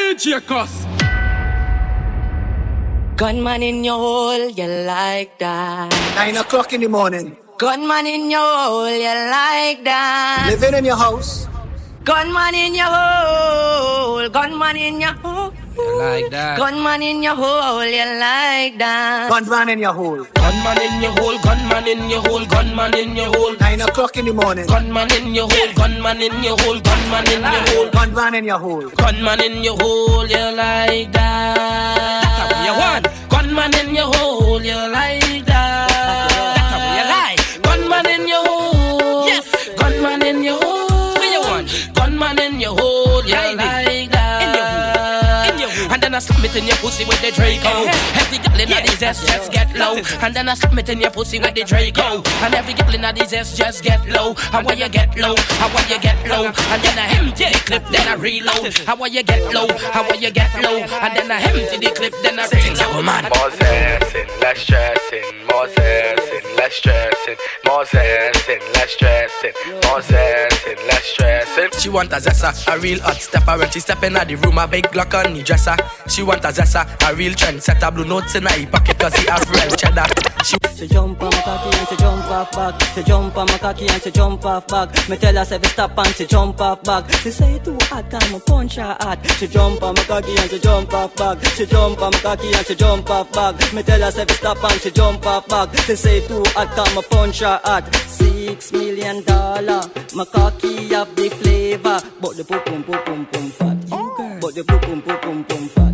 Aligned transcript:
DJ 0.00 0.40
CosS. 0.40 0.86
Gunman 3.20 3.62
in 3.62 3.84
your 3.84 3.98
hole, 3.98 4.48
you 4.48 4.66
like 4.88 5.38
that. 5.38 5.92
Nine 6.16 6.36
o'clock 6.38 6.72
in 6.72 6.80
the 6.80 6.88
morning. 6.88 7.36
Gunman 7.58 8.06
in 8.06 8.30
your 8.30 8.40
hole, 8.40 8.88
you 8.88 9.14
like 9.28 9.84
that. 9.84 10.48
Living 10.48 10.78
in 10.78 10.84
your 10.86 10.96
house. 10.96 11.46
Gunman 12.02 12.54
in 12.54 12.74
your 12.74 12.88
hole, 12.88 14.26
gunman 14.30 14.76
in 14.76 15.00
your 15.02 15.12
hole. 15.20 15.52
Like 15.98 16.30
that. 16.30 16.58
Gunman 16.58 17.02
in 17.02 17.22
your 17.22 17.34
hole, 17.34 17.84
you 17.84 18.06
like 18.18 18.78
that. 18.78 19.28
Gunman 19.30 19.68
in 19.68 19.78
your 19.78 19.92
hole. 19.92 20.24
Gunman 20.34 20.80
in 20.82 21.02
your 21.02 21.12
hole, 21.18 21.38
gunman 21.42 21.86
in 21.86 22.10
your 22.10 22.22
hole, 22.22 22.44
gunman 22.46 22.94
in 22.94 23.16
your 23.16 23.26
hole. 23.34 23.54
Nine 23.60 23.80
o'clock 23.82 24.16
in 24.16 24.24
the 24.26 24.32
morning. 24.32 24.66
Gunman 24.66 25.12
in 25.12 25.34
your 25.34 25.48
hole, 25.50 25.72
gunman 25.74 26.20
in 26.22 26.42
your 26.42 26.56
hole, 26.60 26.80
gunman 26.80 27.26
in 27.32 27.42
your 27.42 27.60
hole. 27.68 27.90
Gunman 27.90 28.34
in 28.34 28.44
your 28.44 28.58
hole. 28.58 28.88
Gunman 28.90 29.40
in 29.40 29.64
your 29.64 29.76
hole, 29.78 30.26
you 30.26 30.56
like 30.56 31.12
that. 31.12 32.24
That's 32.36 32.52
how 32.52 32.64
you 32.66 32.74
want. 32.80 33.04
Gunman 33.30 33.74
in 33.80 33.94
your 33.94 34.06
hole, 34.14 34.62
you 34.62 34.74
like 34.74 34.99
I 46.20 46.22
slam 46.22 46.44
it 46.44 46.54
in 46.54 46.66
your 46.66 46.76
pussy 46.76 47.06
with 47.06 47.16
the 47.22 47.32
Draco. 47.32 47.88
Every 48.20 48.36
girl 48.44 48.60
in 48.60 48.68
these 48.68 49.02
ass 49.02 49.24
just 49.24 49.50
get 49.50 49.74
low. 49.74 49.96
And 50.20 50.36
then 50.36 50.50
I 50.50 50.54
slam 50.54 50.78
it 50.78 50.90
in 50.90 51.00
your 51.00 51.10
pussy 51.10 51.38
with 51.38 51.54
the 51.54 51.64
Draco. 51.64 52.20
And 52.44 52.52
every 52.52 52.74
girl 52.74 52.92
in 52.92 53.14
these 53.14 53.32
ass 53.32 53.56
just 53.56 53.82
get 53.82 54.06
low. 54.06 54.34
How 54.52 54.62
will 54.62 54.76
you 54.76 54.90
get 54.90 55.16
low? 55.16 55.34
How 55.56 55.72
will 55.72 55.88
you 55.88 55.98
get 55.98 56.20
low? 56.28 56.44
And 56.44 56.82
then 56.84 56.98
I 57.00 57.08
empty 57.16 57.48
the 57.48 57.60
clip, 57.64 57.88
then 57.88 58.06
I 58.06 58.20
reload. 58.20 58.76
How 58.84 58.96
will 58.96 59.08
you 59.08 59.22
get 59.22 59.40
low? 59.54 59.66
How 59.96 60.04
will 60.04 60.20
you 60.20 60.30
get 60.30 60.52
low? 60.60 60.84
And 60.84 61.16
then 61.16 61.32
I 61.32 61.40
empty 61.40 61.88
the 61.88 61.90
clip, 61.96 62.12
then 62.20 62.38
I 62.38 62.44
reload. 62.52 63.02
Man. 63.02 63.24
More 63.32 63.50
stressing, 63.52 64.28
less 64.44 64.58
stressing, 64.60 65.46
more 65.48 65.68
stressing, 65.68 66.44
less 66.60 66.74
stressing, 66.74 67.36
more 67.64 67.86
stressing, 67.86 68.60
less 68.76 68.90
stressing, 68.92 69.56
more 69.88 70.02
stressing, 70.02 70.76
less 70.84 71.04
stressing. 71.16 71.39
She 71.78 71.88
want 71.88 72.12
a 72.12 72.16
zessa, 72.16 72.52
a 72.72 72.78
real 72.78 73.00
hot 73.00 73.16
stepper. 73.16 73.58
When 73.58 73.70
she 73.70 73.80
step 73.80 74.02
in 74.04 74.12
the 74.12 74.36
room, 74.36 74.58
a 74.58 74.68
big 74.68 74.84
Glock 74.84 75.14
on 75.14 75.34
the 75.34 75.42
dresser. 75.42 75.76
She 76.08 76.22
want 76.22 76.44
a 76.44 76.48
zessa, 76.48 76.86
a 77.10 77.14
real 77.14 77.32
trendsetter. 77.32 77.92
Blue 77.92 78.04
notes 78.04 78.34
in 78.34 78.44
her 78.44 78.66
pocket 78.66 78.98
cause 78.98 79.14
he 79.16 79.26
have 79.26 79.48
real 79.50 79.70
cheddar 79.76 80.29
She 80.80 80.88
jump 80.88 81.22
on 81.22 81.28
my 81.28 81.42
cocky 81.42 81.78
and 81.78 81.88
she 81.88 81.96
jump 81.96 82.30
off 82.30 82.52
back. 82.52 82.82
She 82.94 83.02
jump 83.02 83.36
on 83.36 83.46
my 83.48 83.58
cocky 83.58 83.86
and 83.86 84.02
she 84.02 84.10
jump 84.10 84.46
off 84.46 84.66
back. 84.66 85.08
Me 85.10 85.16
tell 85.18 85.34
her 85.34 85.44
say 85.44 85.60
stop 85.60 85.98
and 85.98 86.14
she 86.14 86.24
jump 86.24 86.58
off 86.58 86.82
back. 86.82 87.12
She 87.20 87.30
say 87.30 87.58
too 87.58 87.76
hot, 87.82 88.10
time 88.10 88.32
me 88.32 88.40
punch 88.46 88.76
her 88.76 88.96
hot. 88.98 89.18
She 89.36 89.46
jump 89.46 89.82
on 89.82 89.94
my 89.94 90.02
cocky 90.04 90.34
and 90.38 90.50
she 90.50 90.58
jump 90.58 90.94
off 90.94 91.14
back. 91.16 91.44
She 91.44 91.66
jump 91.66 92.00
on 92.00 92.12
my 92.12 92.18
cocky 92.20 92.54
and 92.54 92.66
she 92.66 92.74
jump 92.74 93.10
off 93.10 93.30
back. 93.30 93.74
Me 93.74 93.82
tell 93.82 94.00
her 94.00 94.10
say 94.10 94.24
stop 94.28 94.64
and 94.64 94.80
she 94.80 94.90
jump 94.90 95.26
off 95.26 95.46
back. 95.48 95.76
She 95.80 95.96
say 95.96 96.26
too 96.26 96.42
hot, 96.46 96.74
time 96.74 96.96
me 96.96 97.02
punch 97.10 97.40
her 97.40 97.60
hot. 97.62 97.94
Six 97.94 98.72
million 98.72 99.22
dollar, 99.24 99.82
my 100.14 100.24
cocky 100.24 100.88
have 100.94 101.14
the 101.14 101.28
flavor, 101.28 102.00
but 102.22 102.36
the 102.38 102.44
pum 102.44 102.62
pum 102.64 102.84
pum 102.84 103.04
pum 103.04 103.26
pum 103.26 103.50
fat. 103.50 103.79
But 104.40 104.54
the 104.54 104.64
pum 104.64 105.02
pum 105.02 105.02
pum 105.02 105.44
pum 105.44 105.68
fat. 105.68 105.92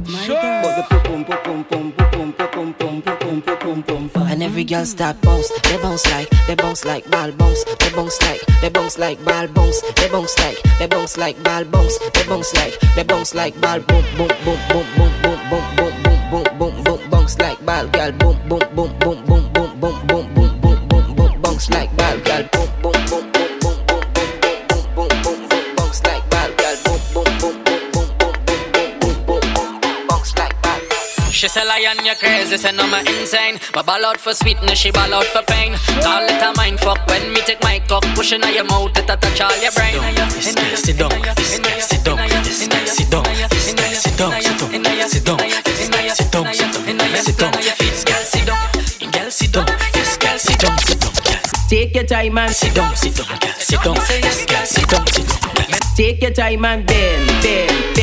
But 0.62 0.76
the 0.76 0.82
pum 0.88 1.24
pum 1.24 1.42
pum 1.42 1.64
pum 1.64 1.92
pum 1.92 2.32
pum 2.32 2.72
pum 2.72 3.42
pum 3.42 3.42
pum 3.42 3.82
pum 3.82 4.08
fat. 4.08 4.32
And 4.32 4.42
every 4.42 4.62
girl 4.62 4.84
start 4.84 5.20
bounce, 5.20 5.50
they 5.62 5.76
bounce 5.78 6.06
like, 6.12 6.30
they 6.46 6.54
bounce 6.54 6.84
like 6.84 7.10
ball 7.10 7.32
bounce, 7.32 7.64
they 7.64 7.90
bounce 7.90 8.22
like, 8.22 8.40
they 8.60 8.68
bounce 8.68 8.98
like 8.98 9.24
ball 9.24 9.48
bounce, 9.48 9.80
they 9.96 10.08
bounce 10.08 10.38
like, 10.38 10.62
they 10.78 10.86
bounce 10.86 11.16
like 11.16 11.42
ball 11.42 11.64
bounce, 11.64 11.98
they 11.98 12.24
bounce 12.28 12.54
like, 12.54 12.78
they 12.94 13.02
bounce 13.02 13.34
like 13.34 13.60
ball 13.60 13.80
boom 13.80 14.04
boom 14.16 14.28
boom 14.44 14.60
boom 14.68 14.84
boom 14.96 15.10
boom 15.22 15.40
boom 15.50 15.64
boom 15.76 16.02
boom 16.04 16.16
boom 16.30 16.58
boom 16.58 16.84
boom 16.84 17.10
bounce 17.10 17.38
like 17.38 17.64
ball 17.66 17.86
girl 17.88 18.12
boom 18.12 18.38
boom 18.48 18.60
boom 18.74 18.98
boom 19.00 19.24
boom 19.26 19.52
boom 19.52 19.80
boom 19.80 20.06
boom 20.06 20.34
boom 20.34 20.60
boom 20.60 20.88
boom 20.88 21.14
boom 21.16 21.40
bounce 21.42 21.68
like 21.70 21.96
ball 21.96 22.05
She 31.46 31.50
say 31.50 31.64
lion, 31.64 32.04
you 32.04 32.12
crazy, 32.16 32.56
say 32.56 32.72
no, 32.72 32.90
me 32.90 32.98
insane. 33.06 33.60
But 33.72 33.86
ball 33.86 34.04
out 34.04 34.18
for 34.18 34.34
sweetness, 34.34 34.76
she 34.76 34.90
ball 34.90 35.14
out 35.14 35.26
for 35.26 35.44
pain. 35.46 35.78
Call 36.02 36.26
it 36.26 36.42
a 36.42 36.52
mind 36.56 36.80
fuck 36.80 37.06
when 37.06 37.22
me 37.32 37.38
take 37.46 37.62
my 37.62 37.78
cock, 37.86 38.02
pushing 38.16 38.42
on 38.42 38.52
your 38.52 38.64
mouth, 38.64 38.90
it 38.98 39.08
a 39.08 39.14
touch 39.14 39.40
all 39.40 39.56
your 39.62 39.70
brain. 39.70 39.94
This 40.34 40.56
guy 40.56 40.74
sit 40.74 40.98
down, 40.98 41.14
this 41.36 41.60
guy 41.60 41.78
sit 41.78 42.02
down, 42.02 42.18
this 42.42 42.66
guy 42.66 42.84
sit 42.84 43.10
down, 43.12 43.22
this 43.22 43.74
guy 43.78 43.94
sit 43.94 44.18
down, 44.18 44.42
sit 44.42 44.58
down, 44.58 45.06
sit 45.06 45.24
down, 45.24 45.38
this 45.38 45.88
guy 45.88 46.08
sit 46.08 46.32
down, 46.32 46.52
sit 46.52 46.66
down, 46.66 47.14
sit 47.14 47.38
down, 47.38 47.52
this 47.54 48.02
girl 48.02 48.24
sit 48.26 48.42
down, 48.42 48.58
girl 49.14 49.30
sit 49.30 49.52
down, 49.52 49.66
this 49.94 50.16
girl 50.18 50.38
sit 50.38 50.58
down, 50.58 50.78
sit 50.78 50.98
down, 50.98 51.12
girl. 51.14 51.42
Take 51.70 51.94
your 51.94 52.04
time 52.06 52.38
and 52.38 52.52
Sit 52.52 52.74
down, 52.74 52.96
sit 52.96 53.14
down, 53.14 53.38
girl, 53.38 53.54
sit 53.54 53.82
down, 53.84 53.94
this 53.94 54.46
girl 54.46 54.66
sit 54.66 54.88
down, 54.90 55.06
sit 55.06 55.28
down, 55.28 55.54
girl. 55.54 55.78
Take 55.94 56.22
your 56.22 56.32
time 56.32 56.64
and 56.64 56.84
bend, 56.84 57.26
bend. 57.40 57.95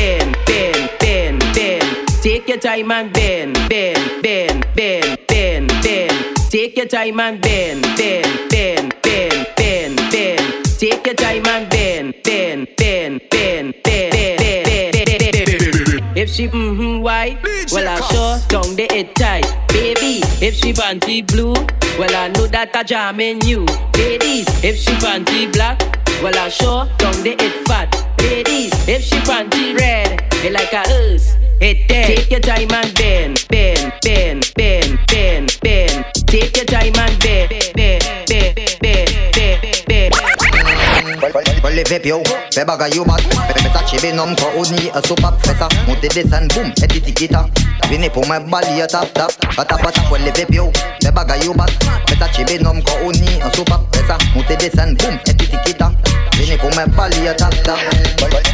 Take 2.24 2.48
your 2.48 2.56
time 2.56 2.90
and 2.90 3.12
bend, 3.12 3.52
bend, 3.68 4.22
bend, 4.22 4.66
bend, 4.74 5.18
bend, 5.28 5.68
bend. 5.82 6.36
Take 6.48 6.74
your 6.74 6.86
time 6.86 7.20
and 7.20 7.38
bend, 7.38 7.82
bend, 7.98 8.48
bend, 8.48 8.94
bend, 9.02 9.46
bend, 9.54 9.96
bend. 10.10 10.64
Take 10.78 11.04
your 11.04 11.14
time 11.16 11.46
and 11.46 11.68
bend, 11.68 12.14
bend, 12.24 12.68
bend, 12.78 13.20
bend, 13.30 13.74
bend, 13.84 14.12
bend, 14.12 14.38
bend. 14.40 14.94
bend, 14.94 15.20
bend, 15.20 15.92
bend. 15.92 16.16
If 16.16 16.30
she 16.30 16.48
mm-hmm 16.48 17.02
white, 17.02 17.42
well 17.70 17.86
I 17.86 18.00
sure 18.08 18.48
don't 18.48 18.74
the 18.74 18.86
head 18.90 19.14
tight, 19.16 19.44
baby. 19.68 20.22
If 20.40 20.54
she 20.54 20.72
panty 20.72 21.26
blue, 21.26 21.52
well 21.98 22.16
I 22.16 22.28
know 22.28 22.46
that 22.46 22.74
I 22.74 22.84
jam 22.84 23.20
in 23.20 23.42
you, 23.42 23.66
ladies. 23.98 24.46
If 24.64 24.78
she 24.78 24.92
panty 24.92 25.52
black, 25.52 25.78
well 26.22 26.38
I 26.38 26.48
sure 26.48 26.88
don't 26.96 27.22
the 27.22 27.36
head 27.38 27.66
fat. 27.68 28.13
Ladies, 28.24 28.72
if 28.88 29.02
she 29.04 29.16
panty 29.28 29.76
red, 29.78 30.24
they 30.40 30.50
like 30.50 30.72
a 30.72 30.80
us. 30.88 31.36
Hey. 31.60 31.84
Take 31.88 32.30
your 32.30 32.40
time 32.40 32.72
and 32.72 32.94
bend, 32.94 33.46
bend, 33.50 33.92
bend, 34.02 34.52
bend, 34.56 34.98
bend, 35.06 35.58
bend. 35.62 36.04
Take 36.26 36.56
your 36.56 36.64
time 36.64 36.96
and 36.96 37.16
bend, 37.20 37.50
bend, 37.74 38.04
bend, 38.26 38.78
bend, 38.80 39.10
bend, 39.36 39.84
bend. 39.86 40.14
Olè 41.64 41.84
vep 41.88 42.06
yo, 42.06 42.22
fe 42.52 42.64
baga 42.64 42.88
yo 42.94 43.04
bat 43.04 43.20
Fe 43.20 43.62
mesa 43.62 43.80
chebe 43.88 44.12
nom 44.14 44.34
ko 44.36 44.50
odni 44.60 44.88
e 44.88 45.00
sopap 45.08 45.40
Fesa, 45.44 45.68
monte 45.86 46.08
desen 46.12 46.48
boom, 46.54 46.72
e 46.76 46.86
titi 46.86 47.12
kita 47.12 47.48
Vini 47.88 48.10
pou 48.10 48.24
men 48.28 48.50
bali 48.50 48.80
e 48.80 48.86
tap 48.86 49.12
tap 49.16 49.32
Pata 49.56 49.76
pata 49.80 50.04
olè 50.12 50.32
vep 50.36 50.52
yo, 50.54 50.70
fe 51.02 51.10
baga 51.10 51.36
yo 51.44 51.54
bat 51.56 51.72
Mesa 52.10 52.28
chebe 52.32 52.60
nom 52.62 52.82
ko 52.82 53.00
odni 53.08 53.40
boom, 54.96 55.18
e 55.24 55.32
titi 55.34 55.58
Fini 56.44 56.58
pou 56.60 56.68
mè 56.76 56.84
bali 56.92 57.24
yo 57.24 57.32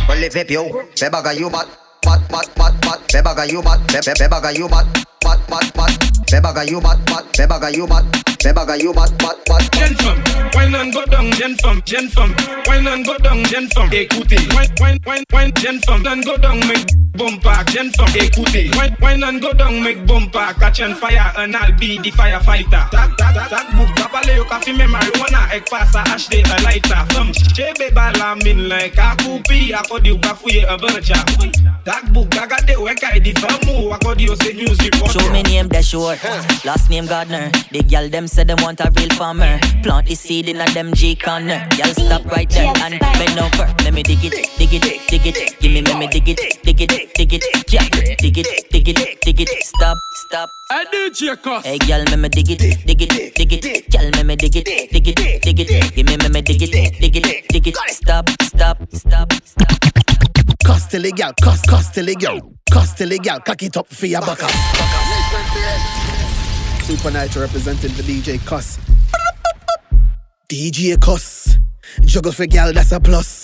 Bali 0.07 0.29
yo, 0.55 0.63
fe 1.03 1.35
yo 1.35 1.51
bat 1.51 1.67
Bat 2.07 2.21
bat 2.31 2.47
bat 2.55 2.75
bat, 2.87 3.01
fe 3.11 3.19
yo 3.51 3.63
bat 3.63 3.81
Fe 3.91 3.99
fe 4.01 4.15
fe 4.15 4.53
yo 4.55 4.69
bat 4.69 4.87
Bat 5.25 5.41
bat 5.51 5.73
bat, 5.75 5.91
fe 6.31 6.39
yo 6.71 6.81
bat 6.81 6.99
Bat 7.11 7.25
fe 7.35 7.49
yo 7.75 7.87
bat 7.89 8.05
Fe 8.41 8.55
yo 8.79 8.93
bat 8.93 9.11
bat 9.19 9.37
bat 9.49 9.75
Jen 9.75 9.97
fam, 9.97 10.23
wine 10.55 10.93
go 10.93 11.05
down 11.07 11.33
Jen 11.33 11.57
fam, 11.57 11.83
jen 11.85 12.09
fam 12.11 12.33
Wine 12.69 13.03
go 13.03 13.19
down 13.19 13.43
Jen 13.47 13.69
fam 13.75 13.91
Ekouti, 13.91 14.39
wine 14.55 14.71
wine 14.79 14.99
wine 15.05 15.25
wine 15.33 15.53
Jen 15.57 15.81
fam, 15.81 16.05
dan 16.05 16.21
go 16.21 16.37
down 16.37 16.61
men 16.61 17.00
bumper, 17.17 17.65
jen 17.73 17.91
femme, 17.93 18.17
écoutez, 18.17 18.71
wine, 18.77 18.97
wine 19.01 19.23
and 19.25 19.41
go 19.41 19.53
down, 19.53 19.83
make 19.83 20.07
bumper, 20.07 20.55
catch 20.59 20.81
on 20.81 20.95
fire, 20.95 21.33
and 21.37 21.57
I'll 21.57 21.73
be 21.79 21.99
the 21.99 22.11
firefighter. 22.11 22.89
Tak, 22.91 23.17
tak, 23.17 23.35
tak, 23.35 23.51
tak, 23.51 23.77
book, 23.77 23.89
babale 23.97 24.37
yo 24.37 24.45
ka 24.45 24.59
fi 24.61 24.73
me 24.73 24.85
marijuana, 24.85 25.53
ek 25.53 25.69
pasa 25.69 26.03
ashde 26.15 26.41
a 26.45 26.63
lighter, 26.63 27.05
femme, 27.13 27.33
chebe 27.55 27.95
bala 27.95 28.37
min 28.45 28.69
like 28.69 28.97
a 28.97 29.17
kupi, 29.17 29.73
akodi 29.73 30.13
uka 30.13 30.35
fuye 30.35 30.65
a 30.65 30.77
bercha. 30.79 31.21
Tak 31.85 32.13
book, 32.13 32.29
gaga 32.31 32.57
de 32.67 32.75
weka 32.75 33.15
edi 33.15 33.33
famu, 33.33 33.91
akodi 33.93 34.27
yo 34.27 34.35
se 34.35 34.53
news 34.53 34.79
report. 34.81 35.11
Show 35.11 35.33
me 35.33 35.43
name 35.43 35.69
that 35.69 35.85
short. 35.85 36.23
Last 36.65 36.91
name 36.91 37.07
Gardner. 37.07 37.51
The 37.73 37.83
girl 37.83 38.09
them 38.09 38.29
say 38.29 38.45
them 38.45 38.59
want 38.61 38.81
a 38.81 38.93
real 38.97 39.09
farmer. 39.11 39.59
Plant 39.83 40.07
the 40.07 40.15
seed 40.15 40.49
in 40.49 40.61
a 40.61 40.71
them 40.73 40.93
G 40.93 41.17
corner. 41.17 41.67
Girl 41.77 41.95
stop 41.95 42.27
right 42.27 42.49
there 42.51 42.73
and 42.85 43.01
bend 43.01 43.39
over. 43.39 43.75
Let 43.83 43.95
me 43.95 44.03
dig 44.03 44.23
it, 44.23 44.51
dig 44.59 44.75
it, 44.75 45.09
dig 45.09 45.27
it. 45.27 45.59
Give 45.59 45.73
me, 45.73 45.81
let 45.81 45.99
me 45.99 46.07
dig 46.07 46.29
it, 46.29 46.63
dig 46.63 46.81
it, 46.83 47.00
dig 47.15 47.33
it. 47.33 47.73
Yeah, 47.73 47.89
dig 47.89 48.39
it, 48.39 48.71
dig 48.71 48.89
it, 48.89 49.21
dig 49.23 49.41
it. 49.41 49.49
Stop, 49.65 49.99
stop. 50.13 50.51
I 50.71 50.85
DJ 50.85 51.37
CosS. 51.41 51.67
Hey 51.67 51.79
girl, 51.79 52.05
me 52.11 52.17
me 52.17 52.29
dig 52.29 52.51
it, 52.51 52.87
dig 52.87 53.03
it, 53.03 53.35
dig 53.35 53.53
it. 53.53 53.91
Girl, 53.91 54.11
me 54.17 54.23
me 54.23 54.37
dig 54.37 54.57
it, 54.57 54.65
dig 54.91 55.09
it, 55.09 55.43
dig 55.43 55.61
it. 55.61 55.95
Give 55.95 56.07
me, 56.07 56.17
me 56.17 56.29
me 56.29 56.43
dig 56.43 56.63
it, 56.63 57.01
dig 57.01 57.17
it, 57.17 57.49
dig 57.49 57.67
it. 57.67 57.77
Stop, 57.89 58.29
stop, 58.43 58.79
stop, 58.93 59.33
stop. 59.45 59.81
Cuss 60.65 60.87
till 60.89 61.03
the 61.03 61.13
gal, 61.13 61.33
cuss, 61.43 61.63
cuss 61.63 61.91
till 61.91 62.07
the 62.07 62.15
gal, 62.15 62.41
cuss 62.71 62.95
till 62.95 63.09
the 63.09 63.19
gal, 63.19 63.41
cock 63.41 63.63
it 63.63 63.77
up 63.77 63.89
for 63.89 64.07
your 64.07 64.21
buckle. 64.21 64.49
Supa 66.87 67.11
Nytro 67.11 67.43
representing 67.43 67.93
the 67.95 68.03
DJ 68.03 68.45
CosS. 68.45 68.79
DJ 70.49 71.01
CosS, 71.01 71.59
juggle 72.03 72.33
for 72.33 72.47
gal, 72.47 72.73
that's 72.73 72.93
a 72.93 73.01
plus. 73.01 73.40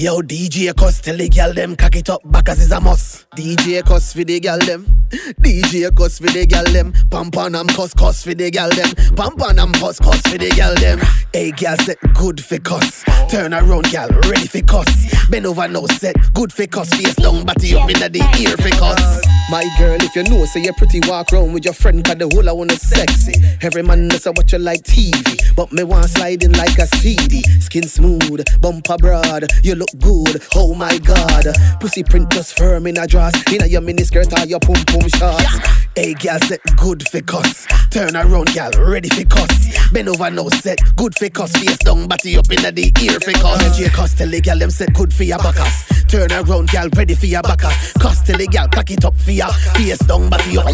Yo, 0.00 0.22
DJ 0.22 0.74
CosS 0.74 1.02
tell 1.02 1.16
the 1.18 1.28
girl 1.28 1.52
them 1.52 1.76
cock 1.76 1.94
it 1.94 2.08
up 2.08 2.22
back 2.24 2.48
as 2.48 2.58
is 2.58 2.72
a 2.72 2.80
must. 2.80 3.28
DJ 3.32 3.84
CosS 3.84 4.14
for 4.14 4.24
the 4.24 4.40
girl 4.40 4.58
them. 4.60 4.86
DJ 5.42 5.94
CosS 5.94 6.20
for 6.20 6.28
the 6.28 6.46
girl 6.46 6.64
them. 6.64 6.94
Pam 7.10 7.30
pam 7.30 7.54
am 7.54 7.66
cuss 7.66 7.92
cuss 7.92 8.24
for 8.24 8.32
the 8.32 8.50
girl 8.50 8.70
them. 8.70 8.88
Pam 9.14 9.36
pam 9.36 9.58
am 9.58 9.72
cuss 9.74 9.98
cuss 9.98 10.22
for 10.22 10.38
the 10.38 10.48
girl 10.56 10.74
them. 10.76 10.98
Hey 11.34 11.50
girl 11.50 11.76
set 11.84 11.98
good 12.14 12.42
for 12.42 12.58
cuss. 12.60 13.04
Turn 13.28 13.52
around 13.52 13.92
girl 13.92 14.08
ready 14.30 14.46
for 14.46 14.62
cuss. 14.62 15.28
Bend 15.28 15.44
over 15.44 15.68
now 15.68 15.84
set 15.84 16.16
good 16.32 16.50
for 16.50 16.66
cuss. 16.66 16.88
Face 16.94 17.16
down 17.16 17.44
body 17.44 17.74
up 17.74 17.90
inna 17.90 18.08
the 18.08 18.20
ear 18.40 18.56
for 18.56 18.70
cuss. 18.70 19.29
My 19.48 19.64
girl, 19.78 19.98
if 20.00 20.14
you 20.14 20.22
know, 20.24 20.44
say 20.44 20.62
you're 20.62 20.72
pretty, 20.74 21.00
walk 21.08 21.32
round 21.32 21.52
with 21.54 21.64
your 21.64 21.74
friend, 21.74 22.04
cause 22.04 22.16
the 22.16 22.28
whole 22.28 22.48
I 22.48 22.52
wanna 22.52 22.76
sexy. 22.76 23.34
Every 23.62 23.82
man 23.82 24.06
knows 24.08 24.26
I 24.26 24.30
watch 24.30 24.52
you 24.52 24.58
like 24.58 24.82
TV, 24.82 25.54
but 25.56 25.72
me 25.72 25.82
want 25.82 26.10
sliding 26.10 26.52
like 26.52 26.78
a 26.78 26.86
CD. 26.86 27.42
Skin 27.60 27.84
smooth, 27.84 28.44
bumper 28.60 28.96
broad, 28.98 29.46
you 29.64 29.74
look 29.74 29.90
good. 29.98 30.42
Oh 30.54 30.74
my 30.74 30.98
god, 30.98 31.46
pussy 31.80 32.04
print 32.04 32.30
just 32.30 32.56
firm 32.56 32.86
in 32.86 32.98
a 32.98 33.06
dress, 33.06 33.34
in 33.52 33.62
a 33.62 33.66
your 33.66 33.80
miniskirt 33.82 34.32
or 34.38 34.46
your 34.46 34.60
pum 34.60 34.76
pum 34.86 35.08
shorts. 35.08 35.89
Hey, 35.96 36.14
girl, 36.14 36.38
set 36.40 36.60
good 36.76 37.06
for 37.08 37.20
cuss. 37.22 37.66
Turn 37.90 38.16
around, 38.16 38.54
girl, 38.54 38.70
ready 38.78 39.08
for 39.08 39.24
cuss. 39.24 39.90
Bend 39.90 40.08
over 40.08 40.30
now, 40.30 40.48
set 40.48 40.78
good 40.96 41.18
for 41.18 41.28
cuss. 41.28 41.52
Face 41.52 41.78
down, 41.78 42.06
body 42.06 42.36
up 42.38 42.50
in 42.50 42.62
the 42.62 42.92
ear 43.02 43.18
for 43.20 43.32
cuss. 43.32 43.62
And 43.64 43.74
J 43.74 43.88
cuss 43.88 44.14
tell 44.14 44.28
the 44.28 44.40
girl 44.40 44.58
them 44.58 44.70
set 44.70 44.94
good 44.94 45.12
for 45.12 45.24
your 45.24 45.38
backers. 45.38 45.84
Turn 46.06 46.30
around, 46.32 46.70
girl, 46.70 46.88
ready 46.96 47.14
for 47.14 47.26
your 47.26 47.42
backers. 47.42 47.92
Cuss 47.94 48.22
tell 48.22 48.38
the 48.38 48.46
girl, 48.46 48.68
cock 48.68 48.90
it 48.90 49.04
up 49.04 49.16
for 49.16 49.32
ya. 49.32 49.50
Face 49.74 49.98
down, 49.98 50.30
body 50.30 50.58
up. 50.58 50.68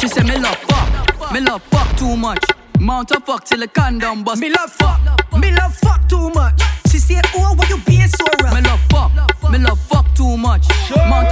She 0.00 0.08
say 0.08 0.22
me 0.22 0.38
love 0.38 0.56
fuck, 0.56 1.32
me 1.32 1.40
love 1.40 1.62
fuck 1.64 1.96
too 1.96 2.16
much. 2.16 2.44
Mount 2.78 3.10
a 3.10 3.20
fuck 3.20 3.44
till 3.44 3.58
the 3.58 3.68
condom 3.68 4.24
bust. 4.24 4.40
Me 4.40 4.50
love 4.50 4.70
fuck, 4.70 5.00
me 5.36 5.50
love 5.52 5.74
fuck 5.74 6.08
too 6.08 6.30
much. 6.30 6.60
She 6.90 6.98
say, 7.00 7.20
oh, 7.34 7.54
why 7.56 7.66
you 7.68 7.78
being 7.86 8.06
so 8.06 8.24
rough? 8.40 8.54
Me 8.54 8.60
love 8.60 8.80
fuck, 8.88 9.50
me 9.50 9.58
love 9.58 9.80
fuck 9.80 10.06
too 10.14 10.36
much. 10.36 10.64
Mount 10.94 11.23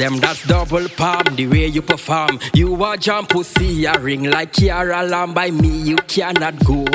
them 0.00 0.16
that's 0.16 0.46
double 0.46 0.88
palm. 0.88 1.36
The 1.36 1.46
way 1.46 1.66
you 1.66 1.82
perform, 1.82 2.40
you 2.54 2.82
a 2.84 2.96
jump 2.96 3.28
pussy, 3.28 3.84
a 3.84 3.98
ring 3.98 4.24
like 4.24 4.52
Kiara 4.54 5.08
Lamb. 5.08 5.34
By 5.34 5.50
me, 5.50 5.68
you 5.68 5.96
cannot 5.96 6.64
go. 6.64 6.86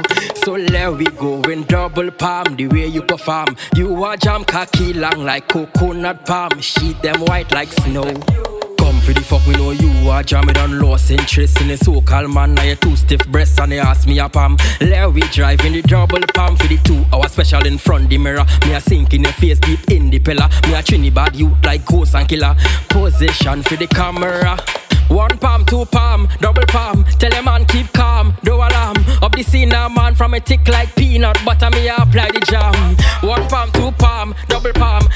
So 0.43 0.53
let 0.53 0.93
we 0.93 1.05
go 1.05 1.41
in 1.43 1.63
double 1.65 2.09
palm. 2.11 2.55
The 2.55 2.67
way 2.67 2.87
you 2.87 3.03
perform, 3.03 3.55
you 3.75 4.03
a 4.05 4.17
jump 4.17 4.47
cocky 4.47 4.93
long 4.93 5.23
like 5.23 5.47
coconut 5.47 6.25
palm. 6.25 6.59
Sheet 6.59 6.99
them 7.03 7.21
white 7.21 7.51
like 7.51 7.71
snow. 7.71 8.11
For 9.05 9.13
the 9.13 9.21
fuck, 9.21 9.45
me 9.45 9.53
know 9.53 9.69
you 9.69 10.09
are 10.09 10.23
jamming 10.23 10.57
on 10.57 10.79
lost 10.79 11.11
interest 11.11 11.61
in 11.61 11.67
the 11.67 11.77
so-called 11.77 12.33
man. 12.33 12.55
Now 12.55 12.63
you 12.63 12.73
two 12.73 12.95
stiff 12.95 13.23
breasts 13.27 13.59
and 13.59 13.71
they 13.71 13.77
ask 13.77 14.07
me 14.07 14.17
a 14.17 14.27
palm. 14.27 14.57
Let 14.81 15.13
we 15.13 15.21
drive 15.29 15.63
in 15.63 15.73
the 15.73 15.83
double 15.83 16.21
palm 16.33 16.55
for 16.57 16.65
the 16.65 16.77
two 16.77 17.05
hour 17.13 17.29
special 17.29 17.67
in 17.67 17.77
front 17.77 18.09
the 18.09 18.17
mirror. 18.17 18.43
Me 18.65 18.73
a 18.73 18.81
sink 18.81 19.13
in 19.13 19.21
your 19.21 19.33
face 19.33 19.59
deep 19.59 19.91
in 19.91 20.09
the 20.09 20.17
pillar. 20.17 20.49
Me 20.63 20.73
a 20.73 20.81
Trinidad 20.81 21.35
youth 21.35 21.53
like 21.63 21.85
ghost 21.85 22.15
and 22.15 22.27
killer. 22.27 22.55
Position 22.89 23.61
for 23.61 23.75
the 23.75 23.85
camera. 23.85 24.57
One 25.09 25.37
palm, 25.37 25.65
two 25.65 25.85
palm, 25.85 26.27
double 26.39 26.65
palm. 26.65 27.05
Tell 27.19 27.31
a 27.33 27.43
man 27.43 27.65
keep 27.65 27.93
calm, 27.93 28.35
do 28.43 28.55
alarm. 28.55 28.97
Up 29.21 29.33
the 29.33 29.43
scene 29.43 29.69
now, 29.69 29.87
man, 29.87 30.15
from 30.15 30.33
a 30.33 30.39
tick 30.39 30.67
like 30.67 30.95
peanut 30.95 31.37
butter. 31.45 31.69
Me 31.69 31.87
apply 31.89 32.31
the 32.31 32.39
jam. 32.39 32.97
One 33.21 33.47
palm, 33.47 33.71
two 33.71 33.91
palm. 33.91 34.33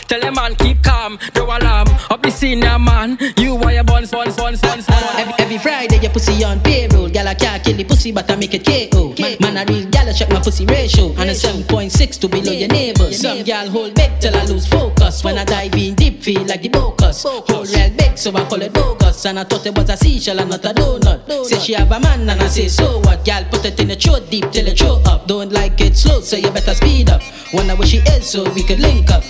Tell 0.10 0.24
a 0.24 0.32
man 0.32 0.56
keep 0.56 0.82
calm, 0.82 1.20
do 1.36 1.44
alarm. 1.44 1.88
Up 2.10 2.24
the 2.24 2.32
scene 2.32 2.62
now, 2.62 2.80
man. 2.80 3.16
You 3.38 3.54
want 3.54 3.76
your 3.76 3.84
buns, 3.84 4.10
buns, 4.10 4.36
buns, 4.36 4.60
buns, 4.60 4.88
buns. 4.88 5.06
Ah, 5.06 5.20
every, 5.20 5.34
every 5.38 5.58
Friday 5.60 6.00
your 6.00 6.10
pussy 6.10 6.44
on 6.44 6.60
payroll. 6.62 7.10
Gal 7.10 7.28
I 7.28 7.36
can't 7.36 7.64
kill 7.64 7.78
the 7.78 7.84
pussy 7.84 8.12
but 8.12 8.26
I 8.32 8.36
make 8.36 8.56
it 8.56 8.66
KO. 8.66 9.14
Man, 9.20 9.38
man 9.40 9.58
a 9.58 9.72
real 9.72 9.88
gal 9.92 10.10
I 10.10 10.14
check 10.14 10.30
my 10.30 10.40
pussy 10.42 10.66
ratio. 10.66 11.10
And 11.10 11.30
a 11.30 11.34
7.6 11.34 12.20
to 12.22 12.28
below 12.28 12.52
your 12.52 12.70
neighbors. 12.70 13.22
Some 13.22 13.44
gal 13.44 13.70
hold 13.70 13.94
big 13.94 14.20
till 14.20 14.36
I 14.36 14.46
lose 14.46 14.66
focus. 14.66 15.24
When 15.24 15.38
I 15.38 15.46
dive 15.46 15.76
in 15.76 15.94
deep 15.94 16.24
feel 16.24 16.44
like 16.44 16.64
the 16.64 16.70
bocus. 16.70 17.22
Hold 17.22 17.70
real 17.70 17.92
big 17.92 18.18
so 18.18 18.36
I 18.36 18.44
call 18.46 18.64
it 18.64 18.74
bogus. 18.74 19.28
And 19.28 19.38
I 19.38 19.44
thought 19.44 19.68
it 19.68 19.78
was 19.78 19.92
a 19.92 19.98
seashell 19.98 20.40
and 20.40 20.50
not 20.50 20.66
a 20.66 20.74
donut. 20.74 21.46
Say 21.46 21.60
she 21.60 21.74
have 21.74 21.92
a 21.92 22.00
man 22.00 22.28
and 22.28 22.42
I 22.42 22.48
say 22.48 22.68
so 22.68 22.98
what? 23.02 23.24
Gal 23.24 23.46
put 23.52 23.64
it 23.64 23.80
in 23.80 23.90
the 23.90 23.96
throat 23.96 24.28
deep 24.32 24.50
till 24.50 24.66
it 24.66 24.80
throw 24.80 25.04
up. 25.06 25.28
Don't 25.28 25.52
like 25.52 25.80
it 25.82 25.96
slow 25.96 26.22
so 26.22 26.36
you 26.36 26.50
better 26.50 26.74
speed 26.74 27.12
up. 27.12 27.22
Wonder 27.54 27.76
where 27.76 27.88
she 27.88 27.98
is 27.98 28.28
so 28.28 28.52
we 28.54 28.64
could 28.64 28.80
link 28.80 29.12
up. 29.12 29.24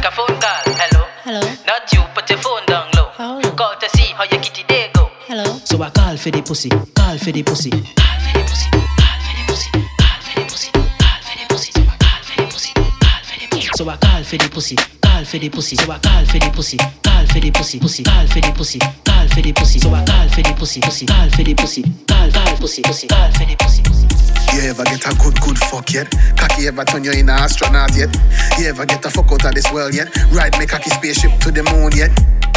Then 0.00 0.06
make 0.06 0.12
a 0.12 0.16
phone 0.16 0.40
call. 0.40 0.74
Hello. 0.80 1.06
Hello. 1.24 1.40
Not 1.66 1.92
you, 1.92 2.00
put 2.14 2.28
your 2.30 2.38
phone 2.38 2.64
down 2.66 2.88
low. 2.96 3.10
How? 3.14 3.40
Call 3.54 3.76
to 3.76 3.88
see 3.90 4.12
how 4.16 4.24
your 4.24 4.40
kitty 4.40 4.64
day 4.64 4.90
go. 4.94 5.10
Hello. 5.26 5.44
So 5.64 5.82
I 5.82 5.90
call 5.90 6.16
for 6.16 6.30
the 6.30 6.42
pussy. 6.42 6.68
Call 6.68 7.18
for 7.18 7.32
the 7.32 7.42
pussy. 7.42 7.70
Call 7.70 7.80
for 7.80 8.32
the 8.32 8.44
pussy. 8.48 8.70
Call 8.70 9.20
for 9.20 9.34
the 9.36 9.44
pussy. 9.46 9.80
Call 9.98 10.20
for 10.24 10.36
the 10.36 10.48
pussy. 10.48 10.70
Call 10.70 11.20
for 11.20 11.36
the 11.36 11.46
pussy. 11.48 11.72
Call 11.76 12.20
for 12.24 12.36
the 12.36 12.46
pussy. 12.48 12.72
Call 12.72 13.20
for 13.28 13.38
the 13.38 13.46
pussy. 13.50 13.68
So 13.76 13.88
I 13.88 13.96
call 13.96 14.24
for 14.24 14.36
the 14.38 14.48
pussy. 14.48 14.76
Call 15.02 15.24
for 15.24 15.38
the 15.38 15.48
pussy. 15.50 15.76
So 15.76 15.92
I 15.92 15.98
call 15.98 16.24
for 16.24 16.38
the 16.38 16.50
pussy. 16.50 16.78
Call 16.78 17.26
for 17.26 17.40
the 17.40 17.50
pussy. 17.50 17.78
Pussy. 17.80 18.02
Call 18.04 18.26
for 18.26 18.40
the 18.40 18.52
pussy. 18.56 18.78
Call 18.78 19.28
for 19.28 19.42
the 19.42 19.52
pussy. 19.52 19.78
So 19.78 19.92
I 19.92 20.04
call 20.04 20.28
for 20.28 20.42
the 20.42 20.54
pussy. 20.56 20.80
Pussy. 20.80 21.06
Call 21.06 21.28
for 21.30 21.44
the 21.44 21.54
pussy. 21.54 21.82
Call 22.08 22.30
call 22.32 22.56
pussy. 22.56 22.82
Pussy. 22.82 23.06
Call 23.06 23.30
for 23.32 23.44
the 23.44 23.56
pussy. 23.56 23.89
You 24.54 24.68
ever 24.68 24.84
get 24.84 25.06
a 25.06 25.14
good, 25.16 25.40
good 25.40 25.58
fuck 25.58 25.92
yet? 25.92 26.10
Cocky 26.36 26.66
ever 26.66 26.84
turn 26.84 27.04
you 27.04 27.12
in 27.12 27.28
an 27.28 27.30
astronaut 27.30 27.96
yet? 27.96 28.14
You 28.58 28.66
ever 28.66 28.84
get 28.84 29.04
a 29.04 29.10
fuck 29.10 29.30
out 29.32 29.44
of 29.44 29.54
this 29.54 29.72
world 29.72 29.94
yet? 29.94 30.08
Ride 30.32 30.58
me 30.58 30.66
cocky 30.66 30.90
spaceship 30.90 31.38
to 31.40 31.50
the 31.50 31.62
moon 31.62 31.92
yet? 31.94 32.10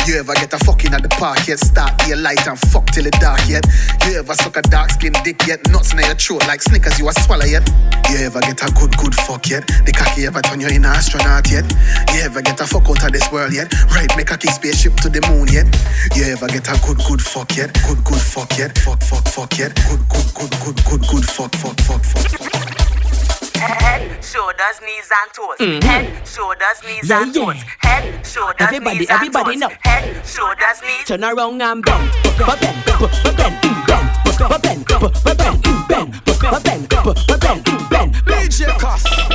You 0.06 0.20
ever 0.20 0.34
get 0.34 0.52
a 0.52 0.60
fucking 0.60 0.94
at 0.94 1.02
the 1.02 1.08
park 1.08 1.48
yet? 1.48 1.60
Start 1.60 1.96
your 2.08 2.18
light 2.18 2.46
and 2.46 2.60
fuck 2.60 2.86
till 2.88 3.06
it 3.06 3.16
dark 3.24 3.40
yet? 3.48 3.64
You 4.06 4.20
ever 4.20 4.34
suck 4.34 4.58
a 4.58 4.62
dark 4.62 4.92
skin 4.92 5.14
dick 5.24 5.48
yet? 5.48 5.64
Nuts 5.72 5.94
in 5.94 6.00
your 6.00 6.16
throat 6.16 6.46
like 6.46 6.62
Snickers 6.62 7.00
you 7.00 7.08
a 7.08 7.14
swallow 7.14 7.46
yet? 7.46 7.64
You 8.12 8.18
ever 8.28 8.42
get 8.42 8.60
a 8.68 8.70
good, 8.76 8.92
good 8.98 9.16
fuck 9.16 9.48
yet? 9.48 9.66
The 9.86 9.94
cocky 9.96 10.28
ever 10.28 10.42
turn 10.42 10.60
you 10.60 10.68
in 10.68 10.84
astronaut 10.84 11.50
yet? 11.50 11.64
You 12.14 12.20
ever 12.22 12.42
get 12.42 12.60
a 12.60 12.68
fuck 12.68 12.84
out 12.90 13.02
of 13.02 13.14
this 13.14 13.32
world 13.32 13.54
yet? 13.54 13.72
Ride 13.96 14.12
me 14.18 14.26
cocky 14.26 14.50
spaceship 14.50 14.96
to 15.08 15.10
the 15.10 15.24
moon 15.32 15.48
yet? 15.48 15.72
You 16.20 16.36
ever 16.36 16.48
get 16.48 16.68
a 16.68 16.76
good, 16.84 17.00
good 17.08 17.22
fuck 17.22 17.56
yet? 17.56 17.72
Good, 17.88 18.04
good 18.04 18.20
fuck 18.20 18.52
yet? 18.58 18.78
Fuck, 18.80 19.02
fuck, 19.02 19.26
fuck 19.30 19.58
yet? 19.58 19.72
Good, 19.88 20.04
good, 20.12 20.28
good, 20.36 20.52
good, 20.60 20.78
good, 20.84 21.02
good 21.08 21.26
fuck, 21.32 21.56
fuck, 21.56 21.80
fuck, 21.80 22.04
fuck, 22.04 22.28
fuck. 22.28 22.93
Head, 23.68 24.24
shoulders, 24.24 24.77
knees 24.81 25.10
and 25.12 25.33
toes. 25.33 25.83
Head, 25.86 26.27
shoulders, 26.27 26.80
knees 26.86 27.10
Yeah, 27.10 27.21
and 27.24 27.36
yeah. 27.36 27.44
toes. 27.45 27.63
Head, 27.80 28.25
shoulders, 28.25 28.56
Everybody, 28.60 29.00
knees 29.00 29.10
and 29.10 29.19
toes. 29.19 29.27
everybody 29.27 29.51
toes. 29.54 29.60
know. 29.62 29.69
Head, 29.81 30.25
shoulders, 30.25 30.81
knees. 30.81 31.06
Turn 31.07 31.24
around 31.24 31.62
and 31.62 31.83
bend, 31.86 32.12
but 32.24 32.60
bend, 32.60 32.83
but 32.86 33.38
bend, 33.38 33.62
bend, 33.88 34.10
but 34.25 34.62
bend, 34.62 34.86
but 34.88 35.38
bend, 35.38 35.88
bend, 35.88 36.21
but 36.25 36.63
bend, 36.63 36.89
but 36.89 37.39
bend, 37.39 37.89
bend. 37.89 38.13
DJ 38.25 38.68
CosS. 38.80 39.32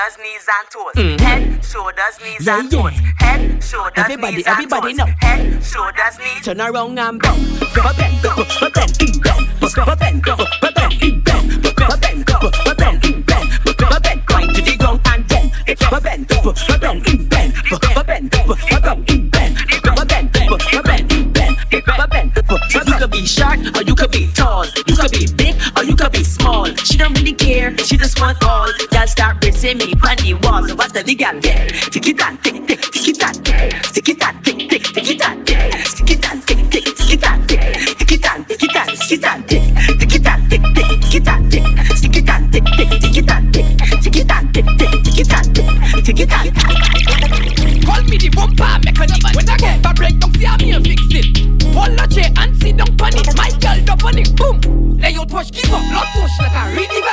Shoulders, 0.00 0.18
knees 0.22 0.48
and 0.48 0.70
toes. 0.70 1.20
Head, 1.20 1.64
shoulders, 1.64 2.20
knees 2.22 2.46
Yeah, 2.46 2.60
and 2.60 2.72
yeah. 2.72 2.80
toes. 2.82 3.00
Head, 3.18 3.62
shoulders, 3.64 3.92
Everybody, 3.96 4.36
knees 4.36 4.46
and 4.46 4.52
everybody 4.52 4.88
toes. 4.92 4.98
know. 4.98 5.06
Head, 5.20 5.64
shoulders, 5.64 6.18
knees. 6.18 6.44
Turn 6.44 6.60
around 6.60 6.98
and 6.98 7.20
bend, 7.20 7.60
but 7.74 7.96
bend, 7.96 8.22
but 8.22 8.74
bend, 8.74 8.98
bend, 8.98 9.48
but 9.60 9.74
bend, 9.74 9.82
but 9.84 9.98
bend, 9.98 10.22
bend, 10.24 10.56
but 10.60 10.74
bend, 10.74 12.24
but 12.26 12.76
bend, 12.78 13.26
bend, 13.26 13.48
but 13.76 14.02
bend, 14.02 14.26
point 14.26 14.54
to 14.54 14.62
the 14.62 14.76
ground 14.78 15.00
and 15.06 15.28
then, 15.28 15.50
but 15.90 16.02
bend, 16.02 16.26
but 16.28 16.80
bend, 16.80 17.28
bend, 17.28 17.54
but 17.70 17.80
bend, 17.80 17.94
but 17.94 18.06
bend, 18.06 18.30
bend, 18.82 19.09
short 23.26 23.58
or 23.76 23.82
you 23.82 23.94
could 23.94 24.10
be 24.10 24.28
tall. 24.34 24.66
You 24.86 24.96
could 24.96 25.12
be 25.12 25.26
big 25.36 25.56
or 25.76 25.84
you 25.84 25.96
could 25.96 26.12
be 26.12 26.24
small. 26.24 26.66
She 26.66 26.96
don't 26.96 27.16
really 27.18 27.32
care. 27.32 27.76
She 27.78 27.96
just 27.96 28.20
want 28.20 28.42
all. 28.44 28.70
Y'all 28.92 29.06
start 29.06 29.44
racing 29.44 29.78
me 29.78 29.92
on 30.06 30.16
the 30.16 30.38
wall. 30.42 30.66
So 30.66 30.74
what's 30.74 30.92
the 30.92 31.02
legal 31.04 31.40
there? 31.40 31.66
Tick 31.90 32.06
it 32.08 32.20
and 32.20 32.42
tick 32.42 32.66
tick 32.66 32.80
tick 32.80 33.08
it 33.08 33.22
and 33.22 33.44
tick 33.44 34.08
it 34.08 34.22
and 34.22 34.44
tick 34.44 34.68
tick 34.68 34.82
tick 34.82 35.10
it 35.10 35.22
and 35.22 35.46
tick 35.46 36.10
it 36.10 36.30
and 36.30 36.46
tick 36.46 36.70
tick 36.70 36.84
tick 36.84 37.12
it 37.12 37.24
and 37.26 37.48
tick 37.48 38.12
it 38.12 38.26
and 38.26 38.46
tick 38.48 38.62
it 38.62 38.76
and 38.76 38.98
tick 38.98 39.12
it 39.12 39.24
and 39.24 39.49
on 53.02 53.16
it 53.16 53.36
My 53.36 53.50
girl 53.60 53.84
drop 53.84 54.04
on 54.04 54.18
it, 54.18 54.34
boom. 54.36 54.98
Lay 54.98 55.14
out 55.14 55.28
push, 55.28 55.50
give 55.50 55.72
up, 55.72 55.82
blood 55.90 56.06
push 56.14 56.38
like 56.38 56.52
a 56.52 56.76
redevelop 56.76 57.09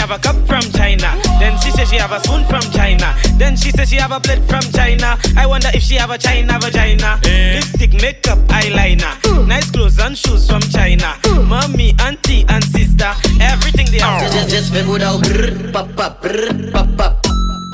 have 0.00 0.10
a 0.10 0.18
cup 0.18 0.36
from 0.46 0.62
China. 0.72 1.12
Then 1.38 1.58
she 1.60 1.70
says 1.70 1.90
she 1.90 1.96
have 1.96 2.12
a 2.12 2.20
spoon 2.20 2.44
from 2.46 2.62
China. 2.72 3.14
Then 3.36 3.54
she 3.54 3.70
says 3.70 3.90
she 3.90 3.96
have 3.96 4.12
a 4.12 4.20
plate 4.20 4.42
from 4.48 4.62
China. 4.72 5.18
I 5.36 5.46
wonder 5.46 5.68
if 5.74 5.82
she 5.82 5.96
have 5.96 6.10
a 6.10 6.18
China 6.18 6.58
vagina. 6.58 7.20
Eh. 7.24 7.56
Lipstick, 7.56 7.92
makeup, 8.00 8.38
eyeliner. 8.48 9.12
Nice 9.46 9.70
clothes 9.70 9.98
and 9.98 10.16
shoes 10.16 10.48
from 10.48 10.62
China. 10.62 11.16
Mommy, 11.44 11.94
auntie, 12.00 12.46
and 12.48 12.64
sister. 12.64 13.12
Everything 13.40 13.86
they 13.92 13.98
have. 13.98 14.22
Just, 14.22 14.34
just, 14.34 14.48
just 14.48 14.72
fais 14.72 14.84
boudou, 14.84 15.18
brr, 15.20 15.72
pap, 15.72 15.88
pap, 15.96 16.22
brr, 16.22 16.48
pap, 16.72 16.88
pap, 16.96 17.22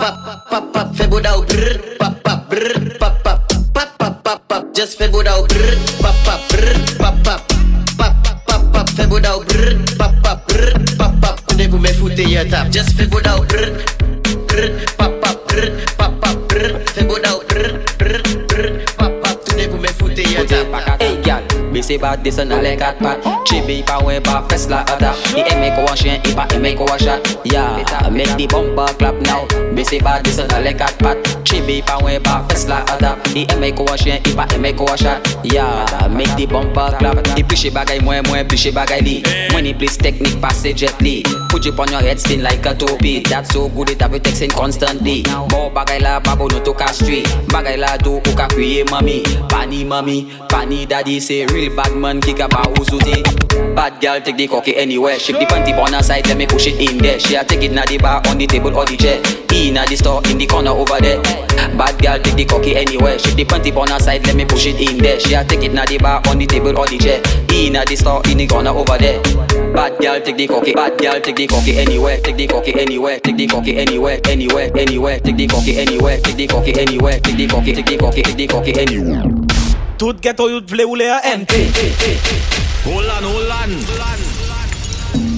pap, 0.00 0.50
pap, 0.50 0.73
pap, 0.73 0.95
fais 0.97 1.06
boudou, 1.06 1.45
brr, 1.47 1.97
pap, 1.99 2.23
pap, 2.25 2.49
brr, 2.50 2.99
pap, 2.99 3.23
pap, 3.23 3.40
pap, 3.73 3.99
pap, 3.99 4.23
pap, 4.25 4.49
pap, 4.49 4.64
just 4.75 4.99
fais 4.99 5.09
boudou, 5.09 5.47
brr, 5.47 5.47
pap, 5.47 5.47
pap, 5.47 5.95
brr, 5.95 5.96
your 12.37 12.45
tap, 12.45 12.71
just 12.71 12.96
bisi 21.87 22.02
bat 22.02 22.19
disen 22.19 22.50
ale 22.50 22.75
kat 22.75 22.99
pat 22.99 23.23
Chibi 23.47 23.78
pa 23.87 24.02
wen 24.02 24.19
pa 24.19 24.43
fes 24.50 24.66
la 24.66 24.83
ata 24.90 25.14
I 25.38 25.47
eme 25.47 25.71
ko 25.71 25.87
wan 25.87 25.95
chien, 25.95 26.19
i 26.26 26.35
pa 26.35 26.43
eme 26.50 26.75
ko 26.75 26.83
wan 26.83 26.99
chat 26.99 27.23
Yeah, 27.47 27.78
make 28.11 28.35
the 28.35 28.50
bumper 28.50 28.90
clap 28.99 29.14
now. 29.23 29.47
Bisi 29.71 30.02
bat 30.02 30.26
disen 30.26 30.50
ale 30.50 30.75
kat 30.75 30.99
pat 30.99 31.14
Chibi 31.47 31.87
pa 31.87 32.02
wen 32.02 32.19
pa 32.26 32.43
fes 32.50 32.66
la 32.66 32.83
ata 32.90 33.14
I 33.38 33.47
eme 33.55 33.71
ko 33.71 33.87
wan 33.87 33.95
chien, 34.02 34.19
i 34.19 34.35
pa 34.35 34.50
eme 34.50 34.75
ko 34.75 34.83
wan 34.83 34.99
chat 34.99 35.23
Yeah, 35.47 35.87
make 36.11 36.35
the 36.35 36.50
bumper 36.50 36.90
clap. 36.99 37.23
I 37.38 37.47
piche 37.47 37.71
bagay 37.71 38.02
mwen, 38.02 38.26
mwen 38.26 38.49
piche 38.50 38.75
bagay 38.75 39.07
li 39.07 39.23
Mwen 39.55 39.62
ni 39.62 39.73
please 39.73 39.97
technique 39.97 40.43
passe 40.43 40.75
jet 40.75 40.99
li 41.00 41.23
Put 41.55 41.66
it 41.66 41.78
on 41.78 41.87
your 41.95 42.02
head 42.02 42.19
spin 42.19 42.43
like 42.43 42.66
a 42.66 42.75
topi 42.75 43.23
That's 43.23 43.55
so 43.55 43.69
good 43.69 43.90
it 43.90 44.02
have 44.02 44.12
you 44.12 44.19
texting 44.19 44.50
constantly. 44.50 45.23
Bo 45.49 45.71
bagay 45.71 46.02
babo 46.02 46.49
no 46.50 46.59
to 46.66 46.75
ka 46.75 46.90
street 46.90 47.31
Bagay 47.47 47.78
la 47.78 47.97
do 47.97 48.19
ou 48.19 48.35
ka 48.35 48.50
mami 48.90 49.23
Pani 49.47 49.85
mami, 49.85 50.26
pani 50.49 50.85
daddy 50.85 51.21
say 51.21 51.47
real 51.47 51.75
bad 51.76 51.95
man 51.95 52.21
kick 52.21 52.40
a 52.40 52.49
ba 52.49 52.64
uzuti 52.80 53.23
Bad 53.76 54.00
girl 54.00 54.18
take 54.21 54.38
the 54.38 54.49
cocky 54.49 54.75
anywhere. 54.75 55.18
Shake 55.18 55.38
the 55.38 55.45
panty 55.45 55.76
on 55.76 55.92
her 55.92 56.02
side 56.02 56.26
let 56.26 56.38
me 56.38 56.47
push 56.47 56.66
it 56.66 56.80
in 56.80 56.97
there. 56.97 57.21
She 57.21 57.35
a 57.35 57.45
take 57.45 57.62
it 57.62 57.73
na 57.73 57.85
the 57.85 57.99
bar 57.99 58.23
on 58.26 58.38
the 58.38 58.47
table 58.47 58.75
or 58.75 58.87
the 58.87 58.97
chair. 58.97 59.21
In 59.52 59.76
a 59.76 59.85
the 59.85 59.97
store 59.97 60.23
in 60.30 60.38
the 60.38 60.47
corner 60.47 60.71
over 60.71 60.99
there. 60.99 61.21
Bad 61.76 62.00
girl 62.00 62.18
take 62.18 62.37
the 62.37 62.45
cocky 62.47 62.75
anywhere. 62.75 63.18
Shake 63.18 63.37
the 63.37 63.45
panty 63.45 63.76
on 63.76 63.88
her 63.88 63.99
side 64.00 64.26
let 64.26 64.35
me 64.35 64.47
push 64.47 64.64
it 64.64 64.80
in 64.80 64.97
there. 64.97 65.21
She 65.21 65.35
a 65.35 65.45
take 65.45 65.62
it 65.62 65.75
na 65.75 65.85
the 65.85 65.99
bar 65.99 66.23
on 66.26 66.38
the 66.38 66.47
table 66.47 66.78
or 66.78 66.87
the 66.87 66.97
chair. 66.97 67.21
In 67.52 67.76
a 67.76 67.85
the 67.85 67.97
store 67.97 68.23
in 68.30 68.38
the 68.38 68.47
corner 68.47 68.71
over 68.71 68.97
there. 68.97 69.21
Bad 69.76 70.00
girl 70.00 70.21
take 70.21 70.38
the 70.38 70.47
cocky 70.47 70.73
Bad 70.73 70.97
girl 70.97 71.21
take 71.21 71.37
the 71.37 71.47
cocky 71.47 71.76
anywhere. 71.76 72.16
Take 72.21 72.37
the 72.37 72.47
cocky 72.47 72.80
anywhere 72.80 73.21
Take 73.21 73.37
the 73.37 73.47
cocky 73.47 73.76
anywhere 73.76 74.21
Anywhere 74.25 74.71
anywhere. 74.76 75.21
Take 75.21 75.37
the 75.37 75.47
cocky 75.47 75.76
anywhere 75.76 76.18
Take 76.21 76.37
the 76.37 76.47
cocky 76.47 76.78
anywhere 76.78 77.21
Take 77.21 77.37
the 77.37 77.47
cocky 77.47 77.75
Take 77.75 77.87
the 77.87 77.97
cocky 77.99 78.23
Take 78.23 78.37
the 78.37 78.47
cocky 78.47 78.73
anywhere 78.78 79.36
Tout 79.99 80.21
ghetto 80.21 80.49
youth 80.50 80.69
vle 80.71 80.85
ou 80.85 80.95
le 80.95 81.07
a 81.09 81.21
NT 81.37 81.53
Hold 82.85 83.09
on, 83.09 83.25
hold 83.25 83.50
ah, 83.50 83.65
on 83.65 83.73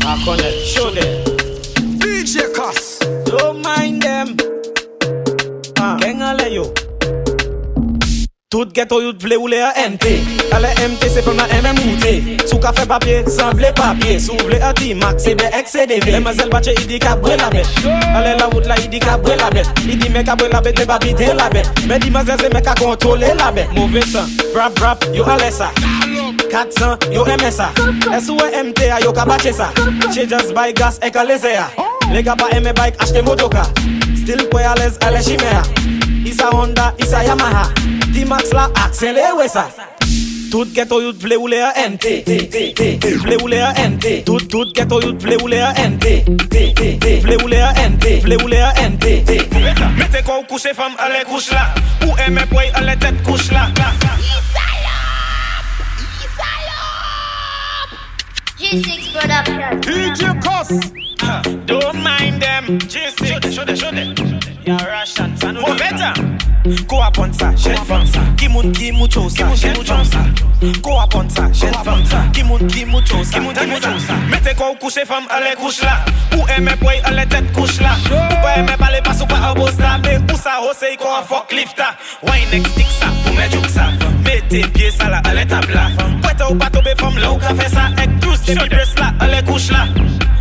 I 0.03 0.25
connect, 0.25 0.59
show 0.67 0.91
them. 0.91 1.25
DJ 2.01 2.53
CosS. 2.53 2.99
Don't 3.27 3.63
mind 3.63 4.03
them. 4.03 4.37
Ah. 5.79 5.97
Gang 6.01 6.23
ale 6.23 6.53
yo 6.53 6.88
Tout 8.51 8.71
ghetto 8.73 9.03
yout 9.03 9.21
vle 9.21 9.37
ou 9.37 9.47
le 9.47 9.59
a 9.61 9.75
NT 9.77 10.07
Ale 10.57 10.71
MT 10.81 11.03
se 11.13 11.21
fèm 11.21 11.37
la 11.37 11.45
MMOT 11.61 12.47
Sou 12.49 12.57
ka 12.65 12.71
fè 12.73 12.87
papye, 12.89 13.19
san 13.29 13.53
vle 13.53 13.69
papye. 13.77 14.15
Sou 14.25 14.41
vle 14.49 14.57
a 14.65 14.71
T-Max, 14.73 15.27
se 15.27 15.35
be 15.37 15.51
ek 15.53 15.69
se 15.69 15.85
deve 15.91 16.15
Lè 16.15 16.23
mè 16.25 16.33
bache, 16.49 16.73
i 16.73 16.87
di 16.89 16.97
ka 16.99 17.13
bre 17.21 17.37
la 17.37 17.51
bet 17.53 17.69
Ale 18.17 18.39
la 18.39 18.47
wout 18.49 18.65
la, 18.65 18.79
i 18.81 18.89
di 18.89 19.03
ka 19.05 19.19
bre 19.21 19.37
la 19.37 19.51
bet 19.53 19.69
I 19.85 19.99
di 20.01 20.09
mè 20.09 20.23
ka 20.25 20.33
bre 20.41 20.49
la 20.49 20.63
bet, 20.65 20.81
ne 20.81 20.87
ba 20.89 20.97
bide 21.03 21.29
la 21.37 21.51
bet 21.53 21.69
Me 21.91 21.99
di 22.01 22.09
mè 22.09 22.25
se 22.25 22.49
me 22.49 22.63
ka 22.65 22.73
kontrole 22.81 23.35
la 23.37 23.53
bet 23.53 23.69
Mouve 23.77 24.01
san, 24.09 24.33
brap 24.55 24.73
brap, 24.81 25.05
yo 25.13 25.29
ale 25.29 25.53
sa. 25.53 25.69
400, 26.49 27.13
yo 27.13 27.27
eme 27.29 27.53
sa. 27.53 27.69
S.O.E. 28.17 28.49
MT 28.65 28.89
a, 28.89 29.03
yo 29.05 29.13
ka 29.13 29.27
bache 29.29 29.53
sa. 29.53 29.69
Che 30.09 30.25
just 30.25 30.55
buy 30.55 30.73
gas, 30.73 30.97
e 31.05 31.11
ka 31.11 31.23
leze 31.23 31.53
ya 31.53 31.69
Le 32.15 32.25
ka 32.25 32.33
pa 32.35 32.49
eme 32.57 32.73
bike, 32.73 32.97
achte 32.97 33.21
motoka. 33.21 33.69
Still 34.17 34.49
kwe 34.49 34.65
alez, 34.65 34.97
ale 35.05 35.21
shime 35.21 35.45
ya 35.45 35.63
Isa 36.25 36.49
Honda, 36.49 36.95
isa 36.99 37.23
Yamaha. 37.25 37.98
Di 38.19 38.25
max 38.25 38.51
la 38.51 38.65
aksele 38.75 39.23
we 39.39 39.47
sa 39.47 39.69
Tout 40.51 40.67
ghetto 40.75 41.01
youth 41.01 41.23
vle 41.23 41.37
ou 41.39 41.47
le 41.47 41.61
a 41.63 41.71
NT 41.87 42.27
Vle 43.23 43.37
ou 43.39 43.47
le 43.47 43.61
a 43.63 43.71
NT 43.79 44.25
Tout 44.27 44.43
tout 44.51 44.73
ghetto 44.75 44.99
youth 45.01 45.23
vle 45.23 45.37
ou 45.39 45.47
le 45.47 45.61
a 45.63 45.71
NT 45.87 46.27
Vle 47.23 47.37
ou 47.39 47.47
le 47.47 47.61
a 47.63 47.71
NT 47.87 48.25
Vle 48.25 48.41
ou 48.43 48.49
le 48.51 48.59
a 48.59 48.73
NT 48.89 49.07
Mete 50.01 50.25
kou 50.27 50.43
kouche 50.51 50.75
fam 50.75 50.99
ale 50.99 51.23
kouche 51.31 51.55
la 51.55 51.69
Ou 52.09 52.19
eme 52.27 52.43
pwoy 52.51 52.67
ale 52.75 52.99
tet 52.99 53.23
kouche 53.23 53.55
la 53.55 53.71
G6 58.59 59.15
Production. 59.15 59.79
DJ 59.87 60.35
Cuss. 60.43 60.75
Don't 61.67 62.03
mind 62.03 62.43
them. 62.43 62.81
G6. 62.81 63.55
Show 63.55 63.65
them, 63.65 63.77
show 63.77 63.91
them, 63.93 64.17
show 64.17 64.27
them. 64.27 64.41
You're 64.67 64.91
Russian. 64.91 65.31
Move 65.55 65.81
it 65.81 66.38
Ko 66.89 67.03
apon 67.03 67.33
sa, 67.33 67.53
shen 67.57 67.77
fam 67.87 68.07
sa. 68.07 68.21
Ki 68.37 68.49
moun 68.49 68.73
ki 68.73 68.91
mou 68.93 69.09
chou 69.09 69.31
sa, 69.31 69.49
shen 69.57 69.75
chou 69.79 70.05
sa 70.05 70.23
Ko 70.83 70.99
apon 71.01 71.31
sa, 71.31 71.47
shen 71.53 71.75
fam 71.85 72.05
sa 72.11 72.25
Ki 72.35 72.43
moun 72.43 72.67
ki 72.69 72.85
mou 72.85 73.01
chou 73.07 73.25
sa, 73.25 73.39
shen 73.39 73.75
chou 73.81 74.01
sa. 74.05 74.17
Mete 74.33 74.55
ko 74.59 74.73
ou 74.73 74.81
couche 74.83 75.05
fam 75.07 75.29
ale 75.31 75.55
couche 75.61 75.83
la 75.87 75.99
Ou 76.37 76.47
eme 76.57 76.75
boy 76.83 76.99
ale 77.05 77.27
tête 77.29 77.53
couche 77.53 77.81
la 77.81 77.95
Ou 78.11 78.43
pa 78.43 78.57
eme 78.59 78.77
pale 78.79 79.03
pas 79.05 79.23
ou 79.23 79.31
pa 79.31 79.39
abo 79.51 79.69
sta 79.71 79.99
Me 80.03 80.19
ou 80.19 80.37
sa 80.39 80.59
hose 80.63 80.97
ko 80.99 81.09
a 81.15 81.23
fuck 81.23 81.53
lifta. 81.53 81.95
Wine 82.23 82.51
next 82.53 82.73
stick 82.73 82.91
sa, 82.99 83.11
pou 83.25 83.35
me 83.35 83.49
juk 83.53 83.67
sa. 83.73 83.89
Mete 84.25 84.63
pied 84.75 84.95
sa 84.95 85.09
la 85.13 85.23
ale 85.31 85.47
tabla. 85.51 85.89
Kwete 86.23 86.47
ou 86.51 86.59
pa 86.59 86.71
tobe 86.75 86.95
fam 86.99 87.19
la 87.19 87.33
ou 87.33 87.43
ka 87.43 87.55
fe 87.59 87.69
sa. 87.75 87.89
Ek 88.03 88.19
tous 88.23 88.47
de 88.47 88.59
mi 88.61 88.69
dress 88.69 88.95
la, 88.99 89.13
ale 89.25 89.43
couche 89.47 89.73
la 89.75 89.87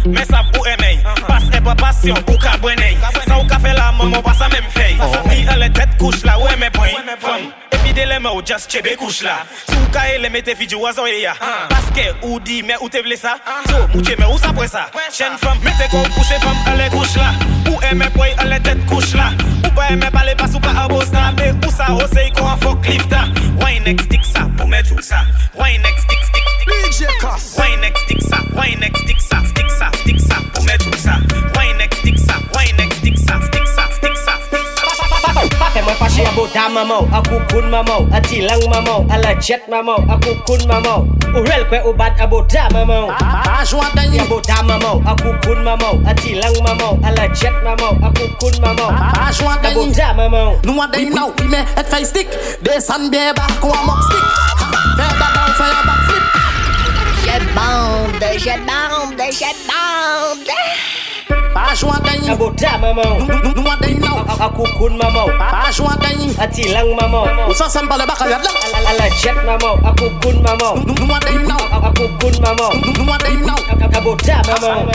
Me 0.07 0.23
sav 0.25 0.45
ou 0.57 0.65
eme 0.65 1.03
Pas 1.27 1.43
e 1.51 1.59
pa 1.61 1.73
pasyon 1.75 2.17
ou 2.29 2.37
ka 2.39 2.55
bwene 2.63 2.93
Sa 3.25 3.37
ou 3.37 3.47
ka 3.47 3.59
fe 3.59 3.73
la 3.75 3.91
maman 3.91 4.21
pa 4.23 4.33
sa 4.37 4.47
mem 4.53 4.63
fey 4.71 4.95
Ni 5.27 5.47
ale 5.51 5.69
tête 5.73 5.97
couche 5.99 6.23
la 6.23 6.37
ou 6.39 6.47
eme 6.47 6.69
boy 6.75 6.93
Fam, 7.19 7.49
epi 7.75 7.93
de 7.93 8.05
leme 8.07 8.31
ou 8.31 8.41
just 8.45 8.71
chebe 8.71 8.95
couche 8.95 9.25
la 9.27 9.41
Sou 9.65 9.89
ka 9.91 10.05
e 10.13 10.17
leme 10.23 10.41
te 10.45 10.55
fiji 10.55 10.79
wazo 10.79 11.07
e 11.07 11.21
ya. 11.21 11.33
Paske 11.69 12.07
ou 12.21 12.39
di 12.39 12.61
me 12.63 12.77
ou 12.79 12.87
te 12.89 13.01
vle 13.03 13.17
sa 13.19 13.35
So 13.67 13.83
mouche 13.93 14.15
me 14.19 14.29
ou 14.31 14.39
sa 14.39 14.53
pwe 14.55 14.69
sa 14.71 14.87
Chen 15.11 15.35
fam, 15.41 15.59
mete 15.65 15.89
ko 15.91 15.99
ou 16.05 16.15
couche 16.15 16.39
fam 16.43 16.71
ale 16.71 16.89
couche 16.95 17.19
la 17.19 17.33
Ou 17.67 17.81
eme 17.91 18.07
boy 18.15 18.31
ale 18.37 18.61
tête 18.63 18.85
couche 18.87 19.15
la 19.17 19.31
Ou 19.65 19.71
pa 19.75 19.91
eme 19.91 20.11
pale 20.13 20.35
pas 20.39 20.55
ou 20.55 20.63
pa 20.63 20.75
abo 20.85 21.01
sta 21.03 21.33
Me 21.35 21.51
ou 21.57 21.73
sa 21.73 21.91
hose 21.91 22.29
ko 22.37 22.47
a 22.47 22.55
fuck 22.63 22.87
lifta 22.87 23.25
Wine 23.59 23.83
next 23.83 24.07
stick 24.07 24.23
sa 24.25 24.47
pou 24.55 24.71
me 24.71 24.79
juk 24.87 25.03
sa 25.03 25.25
Wine 25.59 25.83
next 25.83 26.07
stick 26.07 26.23
stick 26.23 26.31
stick 26.31 26.46
DJ 26.67 27.07
CosS 27.21 27.57
Wine 27.57 27.81
next 27.81 28.01
stick 28.05 28.21
sa, 28.21 28.37
wine 28.55 28.79
next 28.79 29.01
stick 29.03 29.19
sa 29.21 29.41
Stick 29.43 29.69
sa, 29.71 29.87
stick 30.03 30.19
sa 30.19 30.35
pou 30.53 30.63
me 30.67 30.75
juk 30.83 30.95
sa 30.99 31.15
Wine 31.55 31.77
next 31.77 31.99
stick 32.03 32.17
sa, 32.19 32.35
wine 32.53 32.75
next 32.77 32.97
stick 32.99 33.17
sa 33.17 33.39
Stick 33.47 33.67
sa, 33.75 33.83
stick 33.95 34.15
sa, 34.17 34.33
stick 34.47 34.65
sa 34.75 34.83
Pakai 35.59 35.81
mwen 35.81 35.95
fache 35.99 36.23
a 36.25 36.31
bota 36.35 36.69
mamau, 36.69 37.05
a 37.13 37.21
kukun 37.21 37.69
mamau, 37.69 38.07
a 38.13 38.19
tilang 38.21 38.61
mamau, 38.69 39.05
a 39.09 39.17
la 39.21 39.33
jet 39.39 39.67
mamau, 39.69 39.97
a 40.09 40.17
kukun 40.17 40.65
mamau. 40.67 41.05
O 41.35 41.41
real 41.43 41.65
kwe 41.69 41.81
o 41.85 41.93
bad 41.93 42.19
a 42.19 42.27
bota 42.27 42.67
mamau. 42.73 43.09
A 43.11 43.63
jwa 43.65 43.85
danyi. 43.95 44.19
A 44.19 44.25
bota 44.25 44.63
mamau, 44.63 45.01
a 45.05 45.13
kukun 45.15 45.63
mamau, 45.63 46.01
a 46.09 46.13
tilang 46.15 46.57
mamau, 46.65 46.97
a 47.05 47.11
la 47.11 47.27
jet 47.33 47.53
mamau, 47.63 47.93
a 48.01 48.09
kukun 48.17 48.55
mamau. 48.61 48.89
A 48.89 49.29
jwa 49.33 49.53
A 49.57 49.61
danyi. 49.63 49.89
bota 49.91 50.13
mamau. 50.13 50.57
Nou 50.63 50.81
a 50.81 50.87
danyi 50.87 51.09
nou, 51.13 51.33
ime 51.43 51.61
et 51.77 51.85
fay 51.85 52.05
stick 52.05 52.29
Desan 52.63 53.09
be 53.11 53.31
bak 53.37 53.61
ou 53.63 53.73
a 53.73 53.81
mok 53.85 54.01
stick 54.09 54.25
Ha, 54.57 54.67
Fè 54.97 55.07
da 55.19 55.27
down, 55.35 55.53
fè 55.59 55.65
a 55.69 55.85
back 55.85 56.01
flip 56.09 56.36
Je 57.27 57.39
bande, 57.55 58.39
je 58.39 58.55
bande, 58.65 59.27
je 59.31 59.51
bande. 59.67 60.59
A 61.55 61.73
jwa 61.75 61.99
danyi. 62.05 62.29
A 62.31 62.35
bota 62.35 62.77
mamau. 62.77 63.19
Nou 63.55 63.67
a 63.71 63.75
danyi 63.81 63.99
nou. 63.99 64.19
A 64.39 64.49
kukun 64.49 64.97
mamau. 64.97 65.27
A 65.39 65.71
jwa 65.71 65.95
danyi. 65.99 66.31
A 66.39 66.47
tilang 66.47 66.95
mamau. 66.95 67.27
Ou 67.47 67.53
sa 67.53 67.67
sem 67.69 67.87
pale 67.87 68.05
baka 68.07 68.29
yad 68.29 68.43
la 68.45 68.51
A 68.89 68.93
la 68.93 69.09
jet 69.21 69.35
mamau, 69.45 69.75
a 69.83 69.91
kukun 69.99 70.39
mamau. 70.41 70.75
Nou 70.85 71.13
a 71.15 71.19
danyi 71.19 71.43
nou. 71.43 71.63
A 71.83 71.91
kukun 71.91 72.35
mamau. 72.41 72.71
Nou 72.95 73.11
a 73.13 73.17
danyi 73.17 73.41
nou. 73.43 73.59
A 73.97 74.01
bota 74.01 74.41
mamau. 74.47 74.87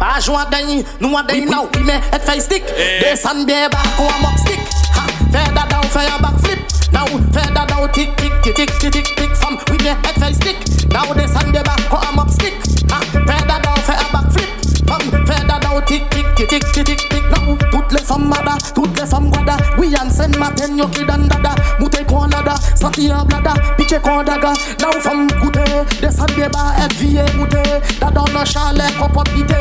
A 0.00 0.20
jwa 0.20 0.44
danyi. 0.50 0.84
Nou 1.00 1.16
a 1.18 1.22
danyi 1.22 1.44
nou. 1.50 1.68
Ime 1.78 2.00
et 2.12 2.22
fay 2.24 2.40
stick 2.40 2.64
eh. 2.78 3.00
Desan 3.04 3.44
be 3.44 3.68
bak 3.70 4.00
ou 4.00 4.08
a 4.08 4.16
mok 4.22 4.38
stick 4.38 4.60
Ha, 4.94 5.04
Fè 5.32 5.42
da 5.52 5.66
down, 5.68 5.84
fè 5.90 6.06
a 6.08 6.18
back 6.22 6.38
flip 6.40 6.63
now 6.94 7.06
further 7.34 7.66
down, 7.66 7.90
tick, 7.92 8.16
tick, 8.16 8.32
tick, 8.42 8.54
tick, 8.54 8.70
tick, 8.78 8.92
tick, 8.92 9.06
tick, 9.16 9.30
from 9.34 9.56
with 9.68 9.82
the 9.82 9.94
head 9.98 10.14
face 10.22 10.36
stick. 10.36 10.56
Now 10.94 11.12
the 11.12 11.26
sun 11.26 11.50
the 11.50 11.62
back, 11.66 11.80
how 11.90 11.98
I'm 11.98 12.18
up 12.18 12.30
stick. 12.30 12.54
Ah, 12.90 13.02
further 13.10 13.58
down, 13.58 13.78
for 13.82 13.98
a 13.98 14.06
back 14.14 14.30
flip. 14.30 14.50
From 14.86 15.02
further 15.26 15.58
down, 15.58 15.82
tick, 15.84 16.08
tick, 16.10 16.26
tick, 16.36 16.48
tick, 16.48 16.62
tick, 16.72 16.86
tick, 16.86 17.02
tick. 17.10 17.24
Now 17.34 17.58
toutes 17.72 17.92
les 17.92 18.04
femmes 18.06 18.28
mada, 18.28 18.56
toutes 18.74 18.94
les 18.98 19.06
femmes 19.06 19.30
guada. 19.30 19.56
Oui, 19.76 19.94
and 19.98 20.12
send 20.12 20.38
my 20.38 20.50
ten 20.54 20.78
yo 20.78 20.86
kid 20.88 21.10
and 21.10 21.28
dada. 21.28 21.54
Mute 21.80 22.06
ko 22.06 22.26
nada, 22.26 22.54
Saki 22.74 23.10
en 23.10 23.24
blada, 23.24 23.54
piche 23.76 24.00
kon 24.02 24.24
daga 24.24 24.52
La 24.80 24.88
ou 24.88 25.26
koute, 25.40 25.64
desan 26.00 26.30
beba, 26.36 26.72
ek 26.84 26.92
vie 26.98 27.24
moute 27.36 27.62
Dadan 28.00 28.32
nan 28.34 28.46
chale 28.46 28.86
kopot 28.98 29.28
bite 29.34 29.54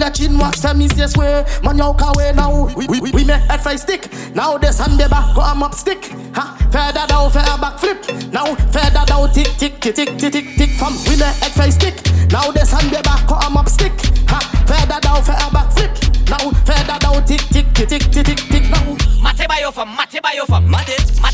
le 0.00 0.10
chin 0.12 0.38
wak 0.38 0.54
se 0.54 0.72
misye 0.74 1.08
swe 1.08 1.44
Man 1.62 1.78
yo 1.78 1.92
kawe 1.94 2.32
na 2.34 2.48
We 2.48 2.86
we 2.88 3.24
me 3.24 3.34
head 3.48 3.60
fay 3.60 3.76
stick 3.76 4.08
Na 4.34 4.56
desan 4.58 4.96
beba, 4.96 5.34
go 5.34 5.42
am 5.42 5.62
up 5.62 5.74
stick 5.74 6.10
Ha, 6.34 6.56
fe 6.72 6.92
dada 6.92 7.20
ou 7.24 7.30
fe 7.30 7.40
a 7.40 7.58
back 7.58 7.78
flip 7.78 7.98
Na 8.32 8.44
ou 8.44 8.56
fe 8.72 8.80
dada 8.92 9.18
ou 9.18 9.28
tik 9.28 9.56
tik 9.58 9.80
tik 9.80 9.94
tik 9.94 10.18
tik 10.18 10.32
tik 10.32 10.56
tik 10.56 10.70
Fam, 10.78 10.94
we 11.08 11.16
me 11.16 11.24
head 11.24 11.52
fay 11.52 11.70
stick 11.70 11.96
Na 12.32 12.40
desan 12.52 12.90
beba, 12.90 13.16
go 13.28 13.36
am 13.46 13.56
up 13.56 13.68
stick 13.68 13.92
Ha, 14.28 14.40
fe 14.66 14.86
dada 14.88 15.14
ou 15.16 15.22
fe 15.22 15.32
a 15.32 15.50
back 15.52 15.72
flip 15.72 15.92
Na 16.30 16.36
ou 16.44 16.52
fe 16.64 16.76
dada 16.86 17.12
ou 17.12 17.20
tik 17.26 17.42
tik 17.52 17.72
tik 17.74 17.88
tik 17.88 18.10
tik 18.10 18.24
tik 18.24 18.48
tik 18.48 18.70
Now 18.70 18.96
Mate 19.22 19.46
bayo 19.48 19.70
fam, 19.70 19.88
mate 19.96 20.20
bayo 20.22 20.46
fam, 20.46 20.64
mate, 20.66 20.96
mate 21.20 21.29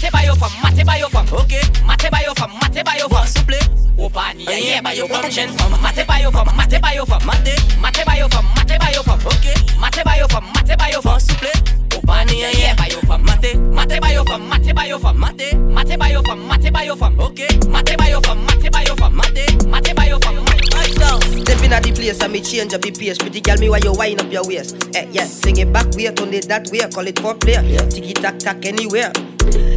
fam, 0.48 0.62
mate 0.62 0.86
by 0.86 0.96
your 0.98 1.08
fam, 1.10 1.26
ok 1.32 1.60
Mate 1.86 2.10
by 2.10 2.22
your 2.22 2.34
fam, 2.34 2.50
mate 2.60 2.84
by 2.84 2.96
your 2.96 3.08
fam, 3.08 3.26
souple 3.26 3.58
Ou 3.98 4.10
pa 4.10 4.32
ni 4.34 4.46
a 4.46 4.58
ye 4.58 4.80
by 4.80 4.92
your 4.92 5.08
fam, 5.08 5.30
jen 5.30 5.50
fam 5.56 5.72
Mate 5.82 6.06
by 6.06 6.20
your 6.20 6.32
fam, 6.32 6.46
mate 6.56 6.80
by 6.80 6.94
your 6.94 7.06
fam, 7.06 7.20
mate 7.26 7.56
Mate 7.80 8.04
by 8.06 8.16
your 8.16 8.28
fam, 8.28 8.44
mate 8.56 8.78
by 8.78 8.92
your 8.92 9.02
fam, 9.02 9.20
ok 9.26 9.46
Mate 9.80 10.04
by 10.04 10.16
your 10.18 10.28
fam, 10.28 10.44
mate 10.54 10.78
by 10.78 10.90
your 10.90 11.02
fam, 11.02 11.18
souple 11.18 11.52
Ou 11.96 12.00
pa 12.06 12.22
ye 12.30 12.74
by 12.76 12.88
your 12.88 13.02
fam, 13.02 13.24
mate 13.24 13.56
Mate 13.56 14.00
by 14.00 14.12
your 14.12 14.24
fam, 14.24 14.48
mate 14.48 14.74
by 14.74 14.86
your 14.86 14.98
fam, 14.98 15.18
mate 15.18 15.54
Mate 15.56 15.98
by 15.98 16.10
your 16.10 16.22
fam, 16.22 16.48
mate 16.48 16.72
by 16.72 16.82
your 16.82 16.96
fam, 16.96 17.20
ok 17.20 17.40
Mate 17.68 17.96
by 17.96 18.08
your 18.08 18.20
fam, 18.22 18.46
mate 18.46 18.72
by 18.72 18.82
your 18.82 18.96
fam, 18.96 19.16
mate 19.16 19.45
Step 21.46 21.62
in 21.62 21.72
at 21.72 21.82
the 21.82 21.92
place 21.92 22.20
and 22.20 22.32
me 22.32 22.40
change 22.40 22.74
up 22.74 22.82
the 22.82 22.90
pace. 22.90 23.18
Pretty 23.18 23.40
girl, 23.40 23.56
me 23.58 23.68
why 23.68 23.78
you 23.78 23.92
wind 23.92 24.20
up 24.20 24.30
your 24.32 24.46
waist. 24.46 24.76
Eh, 24.94 25.06
yeah, 25.10 25.24
sing 25.24 25.56
it 25.56 25.72
back, 25.72 25.86
way, 25.94 26.10
turn 26.12 26.32
it 26.34 26.48
that 26.48 26.68
way. 26.70 26.80
Call 26.90 27.06
it 27.06 27.18
for 27.18 27.34
play. 27.34 27.52
Yeah. 27.52 27.88
Tiki 27.88 28.12
tack 28.12 28.38
tack 28.38 28.64
anywhere. 28.64 29.12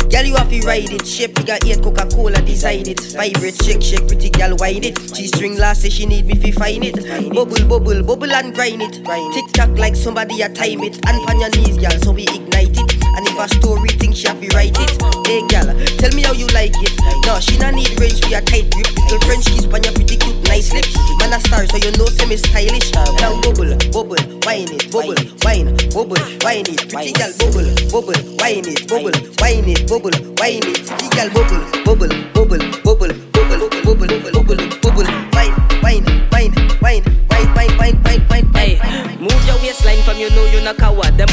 Girl, 0.10 0.24
you 0.26 0.36
have 0.36 0.50
to 0.50 0.60
ride 0.66 0.90
it. 0.90 1.06
Shape 1.06 1.38
figure 1.38 1.58
eight, 1.66 1.82
Coca 1.84 2.08
Cola 2.10 2.42
design 2.42 2.88
it. 2.88 3.00
Vibrate, 3.14 3.62
shake, 3.64 3.82
shake, 3.82 4.08
pretty 4.08 4.30
girl, 4.30 4.56
wine 4.58 4.84
it. 4.84 4.98
G 5.14 5.28
string 5.28 5.58
last 5.58 5.84
say 5.84 5.90
she 5.90 6.06
need 6.06 6.26
me 6.26 6.36
fi 6.36 6.52
find 6.52 6.84
it. 6.84 6.98
Bubble, 7.34 7.64
bubble, 7.68 8.02
bubble 8.04 8.32
and 8.34 8.56
grind 8.56 8.82
it. 8.82 8.94
Tick 9.34 9.54
tock 9.54 9.78
like 9.78 9.96
somebody 9.96 10.42
a 10.42 10.50
time 10.50 10.82
it. 10.82 10.98
And 11.08 11.30
on 11.30 11.40
your 11.40 11.50
knees, 11.52 11.78
girl, 11.78 12.00
so 12.02 12.12
we 12.12 12.24
ignite 12.24 12.78
it. 12.78 12.99
And 13.18 13.28
if 13.28 13.40
a 13.40 13.48
story 13.50 13.90
think 13.90 14.16
she 14.16 14.28
have 14.28 14.42
to 14.42 14.48
write 14.56 14.78
it. 14.78 14.92
Hey, 15.26 15.42
girl, 15.48 15.70
tell 15.98 16.12
me 16.16 16.24
how 16.24 16.34
you 16.34 16.48
like 16.54 16.76
it. 16.82 16.94
No, 17.26 17.40
she 17.40 17.58
not 17.58 17.74
need 17.74 17.94
range 18.00 18.20
for 18.22 18.36
a 18.36 18.42
tight 18.42 18.70
grip. 18.72 18.90
Little 19.10 19.20
French 19.26 19.46
kiss 19.46 19.66
on 19.66 19.84
your 19.84 19.94
pretty 19.94 20.18
cute, 20.18 20.38
nice 20.48 20.74
lips. 20.74 20.96
Man 21.20 21.34
a 21.34 21.40
star, 21.40 21.66
so 21.68 21.78
you 21.78 21.92
know 21.98 22.06
semi 22.06 22.38
stylish. 22.38 22.92
Now 22.94 23.40
bubble, 23.42 23.76
bubble, 23.94 24.22
wine 24.46 24.70
it, 24.70 24.92
bubble, 24.92 25.18
wine, 25.46 25.76
bubble, 25.94 26.22
wine 26.42 26.68
it. 26.70 26.90
Pretty 26.90 27.14
girl, 27.14 27.32
bubble, 27.40 27.70
bubble, 27.90 28.20
wine 28.38 28.66
it, 28.66 28.88
bubble, 28.90 29.16
wine 29.42 29.70
it, 29.70 29.88
bubble, 29.90 30.16
wine 30.38 30.66
it. 30.66 30.82
Pretty 30.86 31.08
girl, 31.14 31.30
bubble, 31.34 31.62
bubble, 31.86 32.14
bubble, 32.34 32.62
bubble, 32.86 33.14
bubble, 33.34 33.70
bubble, 33.86 34.10
bubble, 34.32 34.60
bubble, 34.82 35.10
wine, 35.34 35.56
wine, 35.82 36.06
wine, 36.32 36.54
wine, 36.82 37.04
wine, 37.30 37.54
wine, 37.56 37.78
wine, 37.78 37.98
wine, 38.04 38.26
wine, 38.30 38.54
Hey, 38.54 38.78
move 39.18 39.46
your 39.46 39.58
waistline 39.62 40.02
from 40.04 40.18
you 40.18 40.30
know 40.32 40.46
you're 40.52 40.62
not 40.62 40.78
coward. 40.78 41.18
Them 41.18 41.30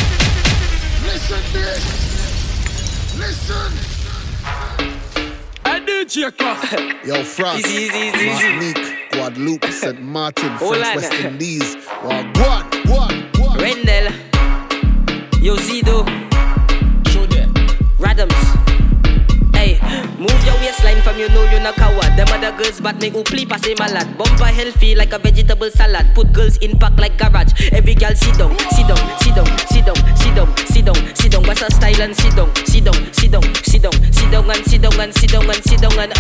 Listen 1.07 1.43
this. 1.53 1.83
Listen. 3.19 3.73
I 5.65 5.81
do 5.81 6.05
Jacobs. 6.05 6.73
Yo, 7.07 7.23
France, 7.25 7.67
Easy, 7.67 7.85
easy, 7.85 7.99
easy, 7.99 8.27
easy. 8.27 8.29
Martinique, 8.31 9.11
Guadeloupe, 9.13 9.71
St. 9.73 10.01
Martin, 10.03 10.59
French. 10.59 10.97
West 10.97 11.13
Indies. 11.15 11.77
Well, 12.05 12.25
guan, 12.35 12.71
guan, 12.85 13.33
guan. 13.33 13.61
Rendell, 13.61 14.13
Yo 15.41 15.57
Zido, 15.57 16.05
move 20.27 20.45
your 20.45 20.59
waistline 20.59 21.01
from 21.03 21.19
you 21.19 21.29
know 21.29 21.45
you're 21.51 21.61
not 21.61 21.75
coward. 21.77 22.17
Them 22.17 22.29
other 22.31 22.53
girls 22.57 22.81
but 22.81 22.99
make 23.01 23.15
upli 23.15 23.49
pass 23.49 23.65
him 23.65 23.79
a 23.81 23.89
lot. 23.93 24.07
Bumper 24.19 24.51
healthy 24.51 24.95
like 24.95 25.13
a 25.13 25.19
vegetable 25.19 25.71
salad. 25.71 26.07
Put 26.15 26.33
girls 26.33 26.57
in 26.59 26.79
pack 26.79 26.99
like 26.99 27.17
garage. 27.17 27.53
Every 27.73 27.95
girl 27.95 28.15
sit 28.15 28.37
down, 28.39 28.57
sit 28.75 28.87
down, 28.89 29.03
sit 29.21 29.35
down, 29.35 29.47
sit 29.69 29.85
down, 29.87 29.97
sit 30.17 30.35
down, 30.35 30.57
sit 30.67 30.85
down, 30.85 31.15
sit 31.15 31.33
down. 31.33 31.43
What's 31.45 31.61
her 31.63 31.71
style 31.71 32.03
and 32.03 32.17
sit 32.17 32.35
down, 32.35 32.55
sit 32.67 32.85
down, 32.85 33.13
sit 33.13 33.31
down, 33.31 33.43
sit 33.65 33.83
down, 33.83 33.93
sit 34.13 34.31
down 34.31 34.51
and 34.51 34.65
sit 34.67 34.83
down 34.83 35.01
and 35.01 35.15
sit 35.15 35.31
down 35.31 35.51
and 35.51 35.65
sit 35.65 35.81
down 35.81 35.99
and 35.99 36.13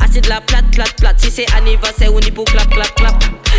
acid 0.00 0.28
la 0.28 0.40
plat 0.40 0.64
plat 0.72 0.92
plat. 0.96 1.18
Si 1.18 1.30
c'est 1.30 1.52
anniversaire 1.54 2.12
on 2.14 2.20
y 2.20 2.30
pour 2.30 2.44
clap 2.44 2.70
clap 2.70 2.94
clap. 2.94 3.14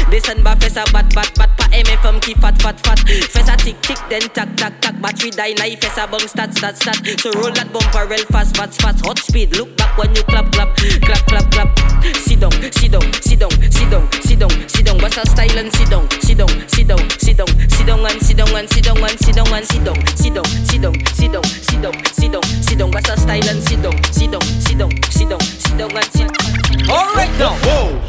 Descend 0.09 0.41
ba 0.43 0.55
fais 0.59 0.69
ça 0.69 0.83
bat 0.91 1.03
bat 1.13 1.27
bat 1.37 1.49
pas 1.57 1.67
MFM 1.71 2.19
qui 2.19 2.33
fat 2.35 2.53
fat 2.61 2.75
fat. 2.85 2.95
Fais 3.29 3.43
ça 3.43 3.55
tic 3.57 3.75
then 4.09 4.21
tac 4.33 4.55
tac 4.55 4.79
tac. 4.81 4.95
Battery 5.01 5.31
die 5.31 5.53
now 5.57 5.75
fais 5.79 5.93
ça 5.95 6.07
bang 6.07 6.27
stat 6.27 6.49
stat 6.55 6.75
stat. 6.75 6.97
So 7.21 7.31
roll 7.33 7.51
that 7.51 7.71
bumper 7.71 8.07
real 8.07 8.25
fast 8.31 8.57
fast 8.57 8.81
fast. 8.81 9.05
Hot 9.05 9.19
speed 9.19 9.55
look 9.57 9.75
back 9.77 9.90
when 9.97 10.15
you 10.15 10.23
clap 10.23 10.51
clap 10.51 10.75
clap 10.75 11.25
clap 11.27 11.51
clap. 11.51 11.80
Sit 12.15 12.39
down 12.39 12.51
sit 12.71 12.91
down 12.91 13.13
sit 13.21 13.39
down 13.39 13.51
sit 13.71 13.89
down 13.89 14.12
sit 14.21 14.39
down 14.39 14.69
sit 14.69 14.86
down. 14.86 14.97
What's 14.99 15.15
her 15.15 15.25
style 15.25 15.58
and 15.58 15.71
sit 15.73 15.89
down 15.89 16.10
sit 16.21 16.38
down 16.38 16.49
sit 16.67 16.88
down 16.88 17.10
sit 17.19 17.38
down 17.38 17.47
sit 17.69 17.88
down 17.88 18.06
and 18.06 18.21
sit 18.21 18.38
down 18.38 18.56
and 18.56 18.69
sit 18.69 18.84
down 18.84 18.97
and 19.04 19.19
sit 19.19 19.36
down 19.36 19.54
and 19.54 19.65
sit 19.65 19.84
down 19.84 20.08
sit 20.15 20.34
down 20.34 20.45
sit 20.65 20.82
down 20.82 21.11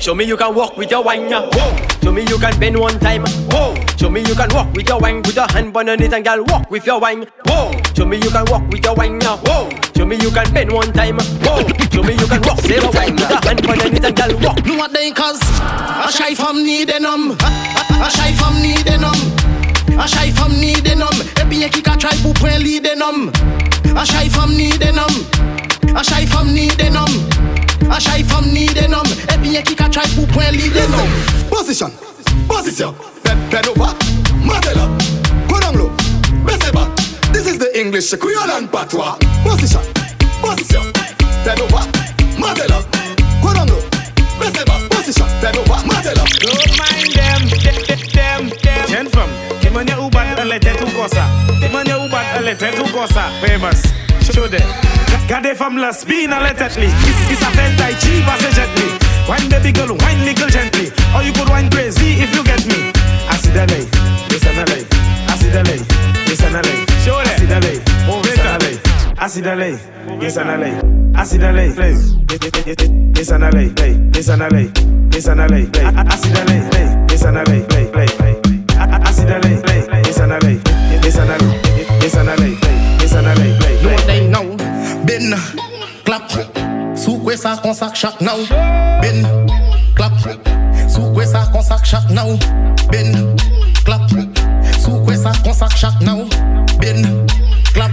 Show 0.03 0.17
me 0.17 0.25
you 0.25 0.37
can 0.37 0.53
walk 0.53 0.77
with 0.77 0.91
your 0.91 1.05
wine. 1.05 1.31
Whoa. 1.31 1.77
Show 2.03 2.11
me 2.11 2.23
you 2.23 2.37
can 2.37 2.59
bend 2.59 2.77
one 2.77 2.99
time. 2.99 3.23
Whoa. 3.53 3.73
Show 3.97 4.11
me 4.11 4.19
you 4.27 4.35
can 4.35 4.53
walk 4.53 4.73
with 4.75 4.89
your 4.89 4.99
wine. 4.99 5.23
Put 5.23 5.37
your 5.37 5.47
hand 5.47 5.77
on 5.77 5.89
it 5.89 6.13
and 6.13 6.25
girl 6.25 6.43
walk 6.47 6.69
with 6.73 6.85
your 6.85 6.99
wine. 6.99 7.25
Whoa. 7.47 7.71
Show 7.95 8.05
me 8.05 8.17
you 8.17 8.29
can 8.29 8.45
walk 8.51 8.69
with 8.69 8.85
your 8.85 8.97
wine. 8.97 9.21
Whoa. 9.23 9.71
Show 9.97 10.05
me 10.05 10.17
you 10.17 10.33
can 10.33 10.53
bend 10.53 10.73
one 10.73 10.93
time. 10.93 11.19
Whoa. 11.47 11.63
Show 11.93 12.03
me 12.03 12.15
you 12.15 12.27
can 12.27 12.43
walk 12.43 12.57
with 12.57 12.83
your 12.83 12.91
wine. 12.91 13.17
Put 13.17 13.31
your 13.31 13.41
hand 13.47 13.65
on 13.65 13.95
it 13.95 14.05
and 14.05 14.17
girl 14.17 14.41
walk. 14.41 14.67
know 14.67 14.77
what 14.77 14.93
they 14.93 15.13
cause 15.13 15.41
A 15.41 16.11
shy 16.11 16.35
fam 16.35 16.65
need 16.65 16.91
num 17.01 17.39
A 17.39 18.11
shy 18.11 18.33
fam 18.33 18.61
need 18.61 18.91
num 18.99 19.15
A 20.01 20.09
shy 20.09 20.33
fam 20.33 20.51
need 20.59 20.85
a 20.85 20.97
num 20.97 21.15
E 21.41 21.45
bien 21.49 21.71
qui 21.71 21.81
ka 21.81 21.95
try 21.95 22.17
pour 22.23 22.35
point 22.35 22.59
lead 22.59 22.87
a 22.87 22.95
A 23.95 24.05
shy 24.05 24.29
fam 24.29 24.57
need 24.57 24.83
num 24.83 25.15
A 25.95 26.03
shy 26.03 26.27
fam 26.27 26.53
need 26.53 26.83
num 26.91 27.42
a 27.93 28.01
shy 28.01 28.23
from 28.23 28.53
need 28.55 28.79
en 28.79 28.95
E 28.95 29.37
binye 29.37 29.63
ki 29.63 29.75
ka 29.77 29.87
pou 30.17 30.27
pwen 30.33 30.57
lead 30.57 30.77
en 30.77 30.95
om 30.95 31.11
Position, 31.51 31.93
position. 32.49 32.95
Bed 33.23 33.69
over, 33.69 33.93
matel 34.41 34.81
up 34.81 34.91
Konan 35.47 35.77
lo, 35.77 35.91
bese 36.47 36.73
ba 36.73 36.89
This 37.33 37.47
is 37.47 37.59
the 37.59 37.69
English, 37.79 38.09
Creole 38.17 38.51
and 38.57 38.73
Patois. 38.73 39.19
Position, 39.45 39.85
position. 40.41 40.89
Bed 41.45 41.61
over, 41.61 41.85
matel 42.41 42.73
up 42.73 42.89
Konan 43.45 43.69
lo, 43.69 43.79
bese 44.41 44.65
ba 44.65 44.81
Position, 44.89 45.29
bed 45.43 45.57
over, 45.59 45.85
matel 45.85 46.17
up 46.17 46.29
Don't 46.41 46.73
mind 46.81 47.13
them, 47.13 47.43
them, 47.61 48.49
them 48.49 48.89
Jen 48.89 49.09
fam, 49.11 49.29
mwenye 49.73 49.97
ubat 49.97 50.39
alete 50.39 50.71
tu 50.79 50.87
kosa. 50.87 51.29
Mwenye 51.73 51.95
ubat 51.95 52.37
alete 52.37 52.73
tu 52.73 52.85
kosa. 52.85 53.31
Famous 53.41 53.83
Show 54.31 54.47
them. 54.49 54.63
Gardez 55.29 55.57
femme 55.57 55.79
la 55.79 55.93
spin 55.93 56.33
allegedly. 56.33 56.87
This 57.05 57.19
is 57.33 57.43
a 57.43 57.51
fed 57.51 57.77
tai 57.79 57.95
chi 57.95 58.23
passagetly. 58.23 58.99
Wine 59.29 59.49
baby 59.49 59.73
girl, 59.73 59.97
wine 60.01 60.25
me 60.25 60.35
girl 60.35 60.49
gently. 60.49 60.93
Or 61.15 61.23
you 61.23 61.33
could 61.33 61.49
wine 61.49 61.71
crazy 61.71 62.23
if 62.23 62.35
you 62.35 62.45
get 62.45 62.65
me. 62.67 62.93
I 63.29 63.37
see 63.37 63.51
the 63.51 63.67
lay, 63.67 63.85
listen 64.31 64.55
the 64.55 64.65
lay. 64.71 64.85
Alley, 65.29 65.37
see 65.37 65.49
the 65.51 65.63
the 66.53 66.61
lay. 66.63 66.79
Show 67.05 67.23
that. 67.23 67.33
I 67.33 67.37
see 67.39 67.47
the 67.47 67.61
lay, 67.61 67.79
listen 68.19 68.49
the 68.49 68.59
lay. 68.59 68.79
I 69.19 69.29
see 69.29 69.41
the 69.41 69.55
lay, 69.55 69.73
listen 70.19 70.47
the 70.47 70.57
lay. 70.59 70.75
I 71.15 71.25
see 71.25 71.39
the 71.39 71.53
lay, 71.53 71.69
listen 73.15 73.41
the 73.41 73.51
lay, 73.53 73.69
listen 74.13 74.39
the 74.39 74.49
lay, 74.51 74.71
listen 75.13 75.39
the 75.39 75.47
lay. 75.47 75.71
I 75.95 76.17
see 76.17 76.33
the 76.33 76.45
lay, 76.45 76.59
Alley, 76.59 76.59
the 76.59 76.65
lay, 76.75 77.07
listen 77.07 77.35
the 77.35 77.43
lay. 77.51 77.71
I 79.01 79.13
see 79.13 79.25
the 79.25 79.39
lay, 79.39 80.61
listen 82.01 82.27
the. 82.27 82.72
Sou 86.97 87.19
kwe 87.21 87.37
sa 87.37 87.57
konsak 87.61 87.93
chak 87.95 88.21
nou 88.25 88.47
Ben, 89.03 89.21
klap 89.97 90.17
Sou 90.89 91.13
kwe 91.13 91.27
sa 91.29 91.45
konsak 91.53 91.85
chak 91.85 92.09
nou 92.09 92.39
Ben, 92.89 93.37
klap 93.85 94.09
Sou 94.81 95.03
kwe 95.05 95.17
sa 95.17 95.35
konsak 95.45 95.77
chak 95.77 96.01
nou 96.01 96.25
Ben, 96.81 97.05
klap 97.75 97.93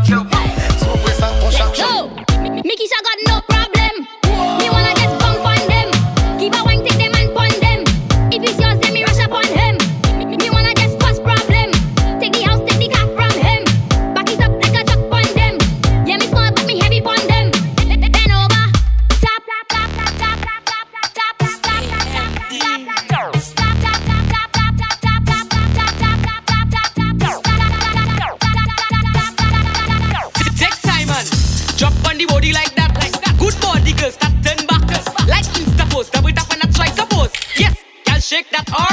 chick 38.40 38.50
that 38.52 38.72
all 38.72 38.89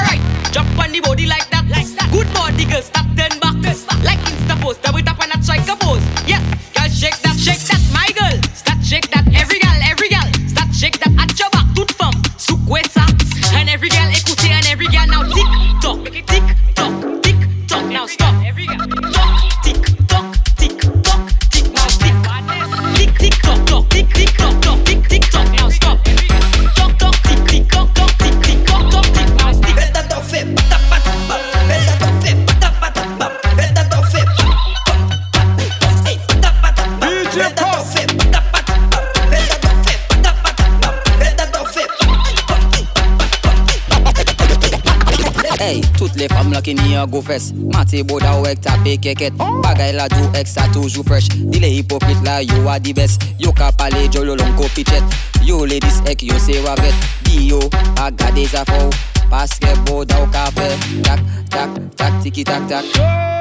toutes 46.60 46.66
les 46.66 46.76
femmes 46.76 46.92
là 46.92 47.02
a 47.02 47.06
go 47.06 47.20
fest 47.20 47.54
Mati 47.72 48.02
boda 48.02 48.36
ou 48.38 48.46
ek 48.46 48.60
tape 48.60 48.96
keket. 49.02 49.34
Bagay 49.62 49.92
la 49.92 50.08
do 50.08 50.30
ek 50.34 50.46
sa 50.48 50.68
toujou 50.72 51.02
fresh. 51.06 51.28
Di 51.28 51.60
le 51.60 51.68
hypocrite 51.68 52.22
la 52.24 52.42
yo 52.42 52.68
a 52.68 52.78
di 52.78 52.92
best. 52.92 53.22
Yo 53.38 53.52
ka 53.52 53.72
pale 53.72 54.08
jolo 54.10 54.34
long 54.36 54.54
ko 54.56 54.68
pichet 54.74 55.02
Yo 55.44 55.64
ladies 55.64 56.00
ek 56.06 56.22
yo 56.22 56.38
se 56.38 56.60
wavet 56.64 56.94
Di 57.24 57.48
yo 57.48 57.60
a 58.00 58.10
gade 58.10 58.46
zafou 58.46 58.90
Paske 59.30 59.74
boda 59.86 60.20
ou 60.22 60.30
ka 60.30 60.46
fe. 60.54 60.68
Tak, 61.02 61.20
tak, 61.50 61.70
tak, 61.96 62.12
tiki 62.22 62.44
tak 62.44 62.62
tak. 62.68 62.84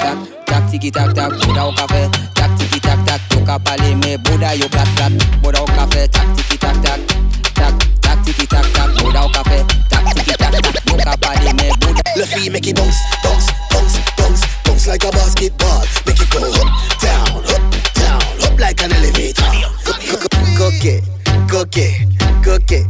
Tak, 0.01 0.17
tak, 0.45 0.63
tiki 0.71 0.91
tak 0.91 1.13
tak. 1.13 1.31
Boda 1.45 1.67
ou 1.67 1.75
ka 1.77 1.85
fe. 1.87 2.09
Tak, 2.33 2.57
tiki 2.57 2.79
tak 2.81 2.97
tak. 3.05 3.21
Yo 3.31 3.45
ka 3.45 3.59
pale 3.59 3.95
me 4.01 4.17
boda 4.17 4.55
yo 4.55 4.67
plat 4.69 4.89
plat. 4.97 5.13
Boda 5.43 5.61
ou 5.61 5.69
ka 5.77 5.85
fe. 5.93 6.07
Tak, 6.09 6.25
tiki 6.35 6.57
tak 6.57 6.75
tak 6.81 7.14
tac, 7.55 7.73
tac 8.01 8.23
tiki 8.23 8.45
tac 8.47 8.65
tac, 8.73 8.89
boda 9.01 9.23
au 9.25 9.29
café, 9.29 9.63
tac 9.89 10.05
tiki 10.13 10.33
tac 10.37 10.51
tac, 10.51 10.85
boca 10.85 11.17
pa 11.17 11.35
de 11.39 11.53
me 11.53 11.69
boda. 11.79 12.01
Le 12.15 12.23
fille 12.23 12.49
make 12.51 12.67
it 12.67 12.75
bounce, 12.75 12.95
bounce, 13.23 13.47
bounce, 13.71 13.97
bounce, 14.17 14.41
bounce 14.63 14.87
like 14.87 15.03
a 15.03 15.11
basketball. 15.11 15.83
Make 16.05 16.21
it 16.21 16.29
go 16.29 16.39
up, 16.39 16.69
down, 17.01 17.43
up, 17.53 17.63
down, 17.95 18.21
up 18.45 18.59
like 18.59 18.81
an 18.83 18.91
elevator. 18.93 19.43
Cook 19.83 20.85
it, 20.85 21.03
cook 21.49 21.77
it, 21.77 22.07
cook 22.43 22.71
it, 22.71 22.87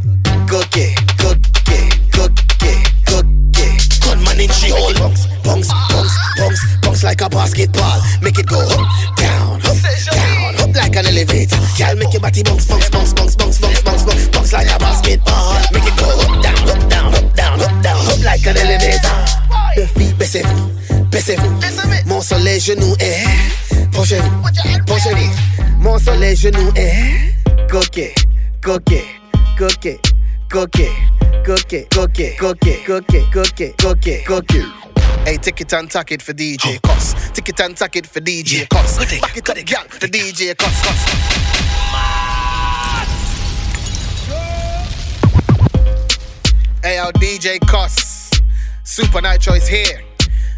cook 0.48 0.76
it, 0.76 0.94
cook 1.18 1.36
it, 1.68 1.94
cook 2.12 2.32
it, 2.62 2.92
cook 3.06 3.26
it. 3.58 4.00
Gunman 4.00 4.40
in 4.40 4.50
she 4.50 4.70
hole, 4.70 4.94
bounce, 4.94 5.26
bounce, 5.42 5.68
bounce, 5.90 6.14
bounce, 6.38 6.60
bounce 6.82 7.02
like 7.02 7.20
a 7.20 7.28
basketball. 7.28 8.00
Make 8.22 8.38
it 8.38 8.46
go 8.46 8.60
up, 8.60 9.16
down, 9.16 9.60
up, 9.66 9.76
down, 10.12 10.54
up 10.60 10.74
like 10.76 10.96
an 10.96 11.06
elevator. 11.06 11.58
Girl, 11.76 11.96
make 11.96 12.12
your 12.12 12.22
body 12.22 12.42
bounce, 12.44 12.66
bounce, 12.68 12.88
bounce, 12.90 13.12
bounce, 13.12 13.36
bounce, 13.36 13.58
bounce 13.60 13.85
a 15.12 15.16
basketball. 15.18 15.54
Make 15.72 15.86
it 15.86 15.96
go 15.98 16.08
up, 16.08 16.42
down, 16.42 16.68
up, 16.68 16.90
down, 16.90 17.14
up, 17.14 17.34
down, 17.34 17.60
up, 17.60 17.82
down, 17.82 18.06
up 18.06 18.24
like 18.24 18.46
an 18.46 18.56
elevator. 18.56 19.36
Filles, 19.94 20.14
baissez-vous, 20.14 20.70
baissez-vous. 21.10 21.60
Mon 22.06 22.20
sur 22.20 22.38
les 22.38 22.60
genoux 22.60 22.94
est. 22.98 23.24
Eh. 23.24 23.86
Penchez-vous, 23.92 24.30
penchez-vous. 24.86 25.30
Mon 25.78 25.98
sur 25.98 26.14
les 26.14 26.36
genoux 26.36 26.72
est. 26.76 26.94
Eh. 27.46 27.66
Coquet, 27.68 28.14
coquet, 28.62 29.04
coquet, 29.58 30.00
coquet, 30.48 30.94
coquet, 31.44 31.88
coquet, 31.90 32.36
coquet, 32.38 32.84
coquet, 32.86 33.24
coquet, 33.32 33.74
coquet, 33.78 34.24
coquet. 34.24 34.64
Hey, 35.24 35.38
tick 35.38 35.60
it 35.60 35.72
and 35.72 35.90
tack 35.90 36.12
it 36.12 36.22
for 36.22 36.32
DJ 36.32 36.80
CosS. 36.82 37.32
Tick 37.32 37.48
it 37.48 37.60
and 37.60 37.76
tack 37.76 37.96
it 37.96 38.06
for 38.06 38.20
DJ 38.20 38.68
CosS. 38.68 38.98
Back 39.20 39.36
it 39.36 39.50
up, 39.50 39.56
gal, 39.66 39.84
for 39.88 40.06
DJ 40.06 40.56
CosS, 40.56 40.82
Cuss. 40.82 42.55
Hey, 46.86 46.98
yo, 46.98 47.10
DJ 47.10 47.58
CosS. 47.66 48.30
Super 48.84 49.20
Night 49.20 49.40
Choice 49.40 49.66
here. 49.66 50.04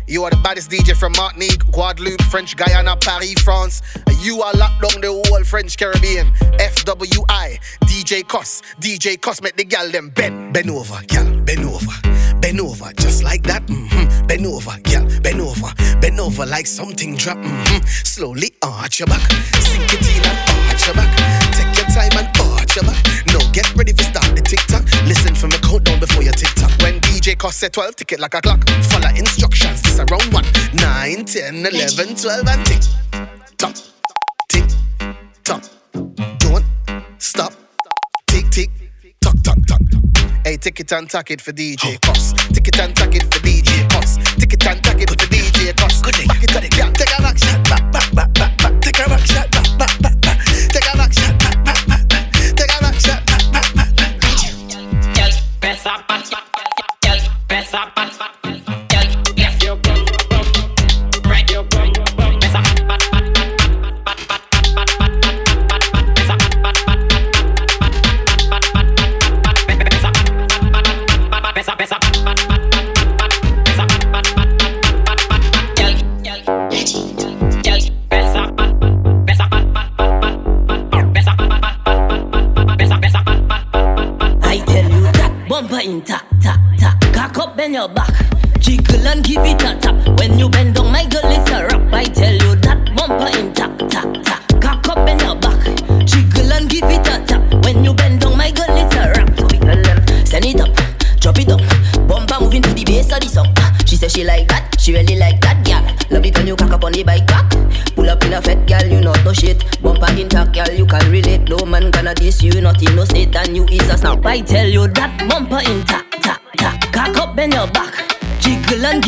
You 0.07 0.25
are 0.25 0.31
the 0.31 0.37
baddest 0.37 0.71
DJ 0.71 0.95
from 0.95 1.13
Martinique, 1.13 1.65
Guadeloupe, 1.73 2.21
French 2.25 2.55
Guyana, 2.55 2.97
Paris, 2.97 3.33
France. 3.43 3.81
You 4.21 4.43
are 4.43 4.53
locked 4.53 4.83
down 4.83 5.01
the 5.01 5.09
whole 5.09 5.43
French 5.45 5.79
Caribbean. 5.79 6.31
FWI, 6.59 7.59
DJ 7.87 8.29
CosS, 8.29 8.61
DJ 8.79 9.19
CosS, 9.19 9.41
make 9.41 9.57
the 9.57 9.65
gal 9.65 9.91
them 9.91 10.11
bend. 10.11 10.53
Bend 10.53 10.69
over, 10.69 11.01
gal, 11.07 11.25
bend 11.45 11.65
over. 11.65 12.39
Bend 12.41 12.61
over, 12.61 12.93
just 12.99 13.25
like 13.25 13.43
that. 13.45 13.65
Mm-hmm. 13.65 14.27
Bend 14.27 14.45
over, 14.45 14.79
gal, 14.83 15.09
bend 15.23 15.41
over. 15.41 15.73
Bend 16.03 16.21
over 16.21 16.45
like 16.45 16.67
something 16.67 17.17
drop. 17.17 17.39
Mm-hmm. 17.39 17.87
Slowly 17.87 18.51
arch 18.61 18.99
your 18.99 19.07
back. 19.07 19.33
Sink 19.63 19.95
it 19.95 20.03
in 20.03 20.23
and 20.29 20.69
arch 20.69 20.87
your 20.89 20.95
back. 20.95 21.55
Take 21.55 21.78
your 22.79 22.85
time 22.85 22.95
and 22.95 23.19
arch 23.19 23.19
your 23.19 23.23
back. 23.23 23.27
No, 23.33 23.39
get 23.53 23.75
ready 23.77 23.93
for 23.93 24.03
start 24.03 24.37
the 24.37 24.43
TikTok. 24.43 24.85
Listen 25.07 25.35
for 25.35 25.49
me 25.49 25.59
countdown 25.59 26.01
before 26.01 26.23
your 26.23 26.33
TikTok. 26.33 26.71
When 26.83 27.01
DJ 27.01 27.37
CosS 27.37 27.57
say 27.57 27.69
12, 27.69 27.97
tick 27.97 28.13
it 28.13 28.21
like 28.21 28.35
a 28.35 28.41
clock. 28.41 28.69
Follow 28.91 29.09
instructions, 29.17 29.83
this 29.83 29.99
around 29.99 30.33
1, 30.33 30.45
9, 30.75 31.25
10, 31.25 31.67
11, 31.67 32.17
12, 32.17 32.49
and 32.49 32.67
tick. 32.67 32.83
Tock, 33.59 33.75
tick, 34.49 34.65
tock. 35.45 35.63
Don't 36.39 36.65
stop. 37.19 37.53
Tick, 38.27 38.49
tick, 38.51 38.71
tock, 39.21 39.35
tock, 39.43 39.59
tock. 39.67 39.81
Hey, 40.45 40.57
tick 40.57 40.81
it 40.81 40.93
and 40.93 41.11
tack 41.11 41.31
it 41.31 41.41
for 41.41 41.53
DJ 41.53 42.01
CosS. 42.01 42.33
Tick 42.55 42.69
it 42.69 42.81
and 42.81 42.95
tack 42.97 43.15
it 43.15 43.23
for 43.23 43.41
DJ 43.41 43.89
CosS. 43.91 44.17
Tick 44.37 44.53
it 44.53 44.67
and 44.67 44.83
tack 44.83 45.01
it 45.01 45.11
for 45.11 45.17
DJ 45.17 45.77
CosS. 45.77 46.03
Good 46.03 46.15
day, 46.15 46.27
back 46.27 46.43
it 46.43 46.57
up, 46.57 46.63
yeah. 46.63 46.91
Take 46.93 47.19
a 47.19 47.23
back 47.23 47.39
shot, 47.39 47.65
back, 47.65 47.93
back, 47.93 48.15
back, 48.15 48.33
back, 48.35 48.57
back. 48.59 48.81
Take 48.81 48.99
a 49.01 49.09
back 49.09 49.27
shot, 49.27 49.51
back, 49.51 49.58
besa, 71.59 71.75
besa. 71.75 72.08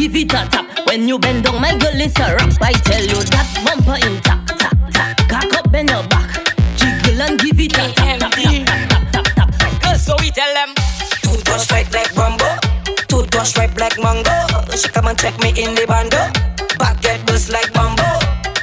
Give 0.01 0.17
it 0.17 0.33
a 0.33 0.49
tap. 0.49 0.65
When 0.87 1.07
you 1.07 1.19
bend 1.19 1.45
down, 1.45 1.61
my 1.61 1.77
girl, 1.77 1.93
it's 1.93 2.19
a 2.19 2.35
rap. 2.35 2.57
I 2.63 2.73
tell 2.73 3.05
you 3.05 3.21
that 3.37 3.47
bumper 3.61 4.01
intact, 4.01 4.49
tap, 4.57 4.73
tap. 4.97 5.29
Cock 5.29 5.53
up, 5.53 5.71
bend 5.71 5.91
your 5.91 6.03
back. 6.09 6.41
Jiggle 6.81 7.21
and 7.21 7.37
give 7.39 7.61
it 7.61 7.77
a 7.77 7.93
tap, 7.93 8.17
tap, 8.17 8.33
tap, 8.33 9.05
tap, 9.13 9.27
tap, 9.37 9.51
tap. 9.61 9.83
Girl, 9.83 9.99
so 10.01 10.17
we 10.21 10.31
tell 10.31 10.49
them. 10.57 10.73
Toothbrush 11.21 11.71
right 11.71 11.91
like 11.93 12.17
Rambo. 12.17 12.49
Toothbrush 13.13 13.57
ripe 13.59 13.77
like 13.77 14.01
mango. 14.01 14.33
She 14.73 14.89
come 14.89 15.07
and 15.07 15.19
check 15.21 15.37
me 15.45 15.51
in 15.53 15.77
the 15.77 15.85
bando. 15.85 16.33
Back 16.81 17.03
get 17.03 17.21
bust 17.27 17.53
like 17.53 17.73
bambo. 17.75 18.09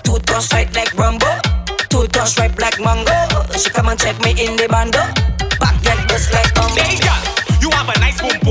Toothbrush 0.01 0.51
right 0.53 0.73
like 0.73 0.93
Rambo. 0.97 1.29
Toothbrush 1.93 2.37
ripe 2.39 2.57
like 2.57 2.81
mango. 2.81 3.13
She 3.53 3.69
come 3.69 3.89
and 3.93 3.99
check 3.99 4.17
me 4.25 4.31
in 4.41 4.57
the 4.57 4.65
bando. 4.65 5.05
Back 5.61 5.77
get 5.85 6.01
bust 6.09 6.33
like 6.33 6.49
bambo. 6.57 6.81
Hey 6.81 6.97
girl, 6.97 7.21
you 7.61 7.69
have 7.77 7.93
a 7.93 7.99
nice 7.99 8.17
boom 8.17 8.46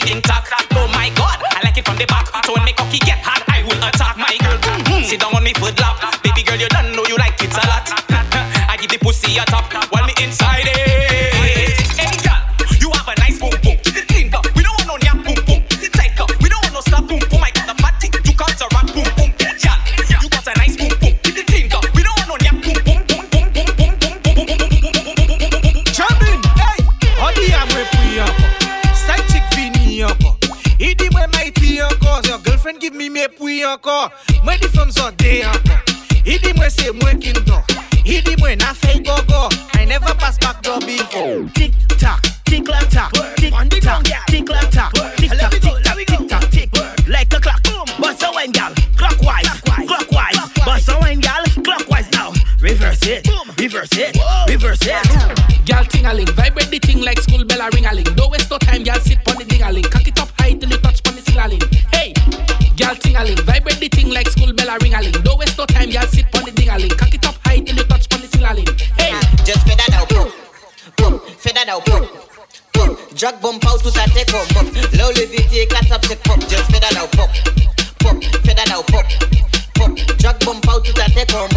see 0.00 0.12
them 0.12 0.22
talk. 0.22 0.67
Reverse 52.98 53.24
it, 53.24 53.60
reverse 53.60 53.92
it, 53.92 54.16
reverse 54.48 54.80
it. 54.82 55.66
Girl 55.66 55.84
ting-a-ling, 55.84 56.26
vibrate 56.34 56.68
the 56.68 56.78
thing 56.82 57.00
like 57.00 57.20
school 57.20 57.44
bell 57.44 57.60
a 57.60 57.70
ring-a-ling. 57.70 58.04
Don't 58.16 58.30
waste 58.30 58.50
no 58.50 58.58
time, 58.58 58.82
girl 58.82 58.98
sit 58.98 59.24
pon 59.24 59.36
the 59.38 59.44
ding-a-ling. 59.44 59.84
Cock 59.84 60.08
it 60.08 60.18
up 60.18 60.28
high 60.36 60.54
till 60.54 60.68
you 60.68 60.78
touch 60.78 61.02
pon 61.04 61.14
the 61.14 61.22
ceiling. 61.22 61.62
Hey, 61.92 62.12
girl 62.76 62.96
ting-a-ling, 62.96 63.38
vibrate 63.46 63.78
the 63.78 63.88
thing 63.88 64.10
like 64.10 64.28
school 64.28 64.52
bell 64.52 64.68
a 64.68 64.78
ring-a-ling. 64.82 65.12
Don't 65.22 65.38
waste 65.38 65.56
no 65.56 65.64
time, 65.66 65.90
girl 65.90 66.06
sit 66.08 66.26
pon 66.32 66.44
the 66.44 66.50
ding-a-ling. 66.50 66.90
Cock 66.98 67.14
it 67.14 67.24
up 67.24 67.36
high 67.46 67.60
till 67.60 67.76
you 67.76 67.84
touch 67.84 68.08
pon 68.08 68.20
the 68.20 68.26
ceiling. 68.26 68.66
Hey, 68.98 69.14
Just 69.46 69.62
fais 69.66 69.76
that 69.76 69.94
out, 69.94 70.08
pump, 70.08 70.32
pump, 70.96 71.22
fais 71.38 71.52
that 71.54 71.68
out, 71.68 71.84
pump, 71.86 72.10
pump. 72.74 72.98
Drag 73.14 73.40
bump 73.40 73.64
out 73.64 73.80
tout 73.82 73.94
à 73.94 74.10
tes 74.10 74.24
pump, 74.26 74.48
pump. 74.54 74.74
Low 74.98 75.10
levité, 75.12 75.66
quatre 75.68 75.92
up, 75.92 76.04
c'est 76.04 76.20
pump. 76.22 76.42
Just 76.50 76.66
fais 76.70 76.80
that 76.80 76.98
out, 76.98 77.10
pump, 77.16 77.30
pump, 78.00 78.24
fais 78.44 78.54
that 78.54 78.70
out, 78.74 78.84
pump, 78.86 79.06
pump. 79.74 79.98
Drag 80.18 80.44
bump 80.44 80.66
out 80.68 80.82
tout 80.82 81.00
à 81.00 81.06
tes 81.08 81.24
pump, 81.26 81.54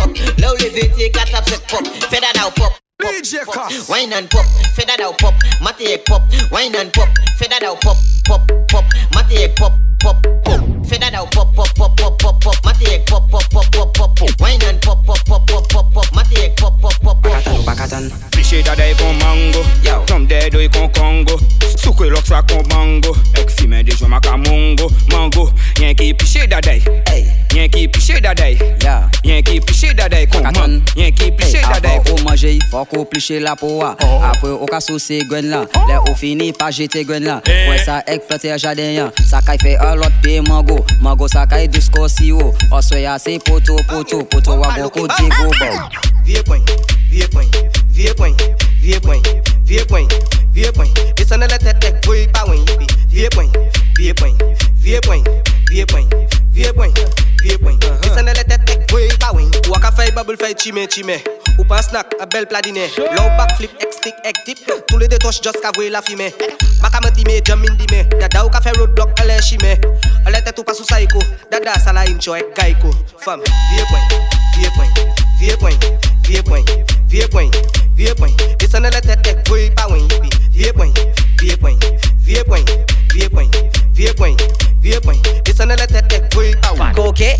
Elevate, 0.71 1.13
got 1.13 1.33
upset 1.33 1.67
pop, 1.67 1.85
feather 1.85 2.27
now 2.35 2.49
pop. 2.51 2.80
Fais 3.01 3.17
that 3.17 3.33
out, 3.33 3.45
pump. 3.45 3.65
DJ 3.65 3.69
CosS. 3.69 3.89
Wine 3.89 4.13
and 4.13 4.29
pop, 4.29 4.45
fais 4.75 4.85
that 4.85 4.99
out, 4.99 5.17
pop. 5.17 5.33
Matty 5.61 5.85
egg 5.87 6.05
pop, 6.05 6.21
wine 6.51 6.75
and 6.75 6.93
pop, 6.93 7.09
fais 7.37 7.47
that 7.49 7.63
out, 7.63 7.81
pop, 7.81 7.97
pop, 8.25 8.41
pop. 8.67 8.85
Matty 9.13 9.37
egg 9.37 9.55
pop, 9.55 9.73
pop, 9.99 10.21
pop. 10.43 10.59
Fais 10.85 10.99
that 10.99 11.13
out, 11.13 11.31
pop, 11.31 11.53
pop, 11.55 11.73
pop, 11.75 11.97
pop, 11.97 12.19
pop, 12.19 12.41
pop. 12.41 12.55
Matty 12.65 12.85
egg 12.91 13.05
pop, 13.07 13.29
pop, 13.29 13.43
pop, 13.49 13.71
pop, 13.71 13.93
pop, 13.93 14.15
pop. 14.15 14.29
Wine 14.39 14.63
and 14.65 14.81
pop, 14.81 15.03
pop, 15.05 15.25
pop, 15.25 15.47
pop, 15.47 15.69
pop, 15.69 15.93
pop. 15.93 16.15
Matty 16.15 16.41
egg 16.41 16.55
pop, 16.57 16.79
pop, 16.79 16.93
pop, 17.01 17.21
pop, 17.21 17.43
pop. 17.43 17.65
Bakatan 17.65 18.11
Piché 18.31 18.61
dadai 18.61 18.93
kon 18.95 19.15
mango 19.17 19.63
Tom 20.05 20.27
dedo 20.27 20.59
kon 20.73 20.89
kongo 20.91 21.39
Soukwe 21.77 22.09
loksa 22.09 22.41
kon 22.43 22.63
bango 22.67 23.15
Ek 23.37 23.49
fime 23.49 23.83
de 23.83 23.91
jwa 23.91 24.09
maka 24.09 24.37
mongo 24.37 24.89
Mango 25.11 25.51
Yen 25.79 25.95
ki 25.95 26.13
piché 26.13 26.47
dadai 26.47 26.81
Yen 27.53 27.69
ki 27.69 27.87
piché 27.87 28.19
dadai 28.19 28.57
Yen 29.23 29.43
ki 29.43 29.59
piché 29.61 29.93
dadai 29.93 30.27
kon 30.27 30.43
man 30.57 30.81
Yen 30.95 31.13
ki 31.13 31.31
piché 31.31 31.61
dadai 31.61 31.99
Avant 32.01 32.11
ou 32.11 32.23
manger, 32.23 32.59
faut 32.71 32.85
kou 32.91 33.07
pliche 33.07 33.39
la 33.39 33.55
pou 33.55 33.79
wa 33.79 33.95
Apre 34.27 34.51
ou 34.51 34.67
ka 34.69 34.81
sou 34.83 34.99
se 34.99 35.21
gwen 35.29 35.47
lan 35.51 35.65
Le 35.87 35.97
ou 36.03 36.15
fini 36.19 36.51
pa 36.55 36.69
jete 36.75 37.05
gwen 37.07 37.23
lan 37.25 37.41
Wè 37.47 37.79
sa 37.85 38.01
ek 38.11 38.27
plete 38.27 38.51
jaden 38.59 38.91
yan 38.97 39.15
Sa 39.29 39.39
kay 39.45 39.59
fe 39.61 39.77
alot 39.87 40.19
pe 40.23 40.39
mango 40.45 40.81
Mango 41.03 41.31
sa 41.31 41.47
kay 41.49 41.69
disko 41.71 42.09
si 42.11 42.33
yo 42.33 42.51
Oswe 42.69 43.03
ya 43.05 43.17
se 43.21 43.39
poto 43.39 43.79
poto 43.89 44.23
Poto 44.27 44.59
wa 44.59 44.75
boko 44.75 45.07
di 45.07 45.29
go 45.39 45.49
bou 45.55 46.01
Vie 46.25 46.43
point, 46.43 46.63
vie 47.09 47.27
point, 47.27 47.49
vie 47.89 48.13
point, 48.13 48.35
vie 48.79 48.99
point, 48.99 49.23
vie 49.65 49.83
point, 49.87 50.07
vie 50.53 50.71
point 50.71 50.93
Esan 51.17 51.39
nan 51.41 51.49
la 51.49 51.57
tete 51.57 51.89
ek 51.89 52.31
pa 52.35 52.45
wen 52.49 52.59
yipi 52.59 52.87
Vie 53.09 53.29
point, 53.33 53.51
vie 53.97 54.13
point, 54.13 54.37
vie 54.77 54.99
point, 55.01 55.23
vie 55.71 55.85
point, 55.87 56.07
vie 56.53 56.71
point, 56.75 56.93
vie 57.41 57.57
point 57.57 57.79
Esan 58.05 58.25
nan 58.25 58.35
la 58.35 58.43
tete 58.43 58.77
ek 58.77 59.17
pa 59.19 59.31
wen 59.33 59.49
Waka 59.71 59.91
fay 59.91 60.11
bubble 60.11 60.37
fay 60.37 60.53
chime 60.53 60.85
chime 60.87 61.17
Ou 61.61 61.63
pas 61.63 61.83
snack, 61.83 62.15
a 62.19 62.25
bel 62.25 62.47
pladinet 62.47 62.89
Low 62.97 63.29
back 63.37 63.55
flip, 63.55 63.69
egg 63.79 63.93
stick, 63.93 64.15
egg 64.25 64.35
dip 64.47 64.57
Toule 64.87 65.07
de 65.07 65.17
tosh 65.21 65.41
just 65.43 65.61
ka 65.61 65.69
vwe 65.75 65.91
la 65.93 66.01
fime 66.01 66.31
Baka 66.81 66.99
me 67.01 67.11
time, 67.13 67.37
jam 67.45 67.61
in 67.63 67.75
dime 67.77 68.01
Dada 68.17 68.41
ou 68.43 68.49
ka 68.49 68.57
fe 68.65 68.73
roadblock, 68.79 69.13
ale 69.21 69.37
shime 69.45 69.75
Ale 70.25 70.41
tet 70.41 70.57
ou 70.57 70.65
pas 70.65 70.79
ou 70.81 70.89
saiko 70.89 71.21
Dada 71.51 71.77
sala 71.83 72.07
incho 72.09 72.33
ek 72.33 72.49
gaiko 72.57 72.89
Fam, 73.21 73.45
vie 73.45 73.85
point, 73.91 74.09
vie 74.57 74.73
point, 74.73 74.89
vie 75.37 75.53
point, 75.61 75.85
vie 76.25 76.41
point, 76.41 76.65
vie 77.05 77.27
point, 77.29 77.61
vie 77.93 78.15
point 78.17 78.45
Esan 78.57 78.89
ale 78.89 79.05
tet 79.05 79.29
ek 79.29 79.45
vwe 79.45 79.69
pa 79.77 79.85
wen 79.93 80.01
yipi 80.09 80.33
Vie 80.57 80.73
point, 80.73 80.97
vie 81.37 81.57
point, 81.61 81.77
vie 82.25 82.41
point, 82.49 82.65
vie 83.13 83.29
point, 83.29 83.65
vie 83.93 84.15
point, 84.17 84.47
vie 84.81 84.97
point 85.05 85.33
Esan 85.45 85.77
ale 85.77 85.85
tet 85.85 86.09
ek 86.09 86.31
vwe 86.33 86.55
pa 86.57 86.73
wen 86.79 86.97
Koke, 86.97 87.35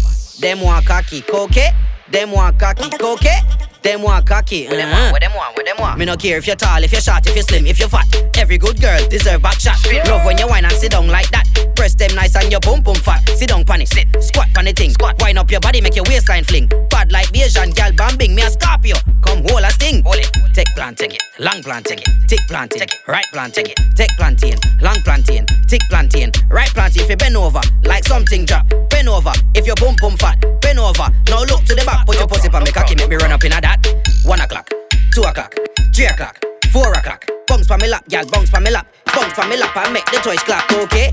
dem 0.46 0.62
wakaki, 0.62 1.26
koke 1.26 1.72
Des 2.12 2.26
moi 2.26 2.52
kaki 2.60 2.89
Coquet 2.97 3.41
Them 3.82 4.04
want 4.04 4.28
cocky, 4.28 4.67
uh-huh. 4.67 5.10
With 5.12 5.21
them 5.21 5.34
one, 5.34 5.54
with 5.58 5.65
them 5.65 5.78
one. 5.78 5.97
Me 5.97 6.06
no 6.06 6.15
care 6.15 6.38
if 6.38 6.45
you're 6.45 6.56
tall, 6.56 6.84
if 6.84 6.91
you're 6.91 7.02
short, 7.02 7.26
if 7.26 7.36
you're 7.36 7.43
slim, 7.43 7.65
if 7.65 7.80
you're 7.80 7.89
fat. 7.89 8.06
Every 8.38 8.60
good 8.60 8.80
girl 8.80 9.08
deserve 9.08 9.41
back 9.41 9.60
shot. 9.60 9.78
Love 10.06 10.24
when 10.24 10.38
you 10.38 10.47
whine 10.47 10.65
and 10.65 10.74
sit 10.74 10.91
down 10.91 11.08
like 11.08 11.32
that. 11.32 11.51
Press 11.82 11.96
them 11.96 12.13
nice 12.13 12.36
and 12.36 12.52
your 12.52 12.60
boom 12.60 12.80
boom 12.82 12.94
fat. 12.94 13.28
Sit 13.30 13.50
down 13.50 13.65
pan 13.65 13.82
it, 13.82 13.88
sit, 13.88 14.06
squat 14.22 14.46
pan 14.54 14.65
the 14.65 14.72
thing. 14.72 14.91
Squat. 14.91 15.20
Wind 15.20 15.39
up 15.39 15.50
your 15.50 15.60
body, 15.62 15.82
make 15.82 15.96
your 15.96 16.06
waistline 16.06 16.44
fling. 16.44 16.70
Bad 16.91 17.12
like 17.12 17.36
Asian 17.36 17.72
gal 17.72 17.91
bambing, 17.94 18.36
me 18.36 18.44
a 18.44 18.52
Scorpio. 18.52 18.96
Come 19.26 19.41
hold 19.50 19.65
a 19.65 19.72
sting. 19.72 20.04
Hold 20.04 20.17
it. 20.17 20.30
Take 20.54 20.67
plant, 20.76 21.00
take 21.00 21.15
it. 21.15 21.24
Long 21.39 21.63
plant, 21.63 21.88
take 21.88 22.02
it. 22.02 22.10
Tick 22.28 22.41
planting. 22.48 22.88
Right 23.08 23.26
plant, 23.34 23.56
take 23.56 23.70
it. 23.70 23.80
Take 23.96 24.12
planting. 24.12 24.54
Long 24.80 25.02
planting. 25.02 25.48
Tick 25.67 25.82
planting. 25.89 26.32
Right 26.52 26.70
planting. 26.70 27.02
If 27.02 27.10
you 27.10 27.17
bend 27.17 27.36
over, 27.36 27.62
like 27.84 28.06
something 28.06 28.46
drop. 28.46 28.70
Bend 28.91 29.10
over. 29.10 29.34
If 29.56 29.65
your 29.65 29.76
boom 29.78 29.96
boom 30.00 30.17
fat, 30.17 30.38
bend 30.62 30.78
over. 30.78 31.10
Now 31.30 31.41
look 31.50 31.63
to 31.65 31.74
the 31.74 31.82
back, 31.84 32.06
put 32.06 32.15
your 32.20 32.28
pussy 32.28 32.48
on 32.50 32.63
me 32.63 32.72
cocky, 32.72 32.94
make 32.94 33.10
me 33.10 33.15
run 33.15 33.32
up 33.32 33.44
in 33.44 33.54
a 33.54 33.60
that. 33.60 33.82
One 34.24 34.39
o'clock, 34.39 34.70
two 35.15 35.24
o'clock, 35.24 35.56
three 35.96 36.06
o'clock, 36.06 36.38
four 36.72 36.94
o'clock. 36.94 37.26
Bounce 37.48 37.65
pa 37.65 37.78
me 37.78 37.88
lap, 37.88 38.08
gal, 38.08 38.24
bounce 38.30 38.52
pa 38.52 38.60
me 38.60 38.70
lap, 38.70 38.86
bounce 39.15 39.34
pa 39.34 39.48
me 39.48 39.58
lap 39.58 39.76
and 39.76 39.94
make 39.94 40.06
the 40.06 40.22
toys 40.24 40.44
clap. 40.44 40.72
Okay, 40.72 41.12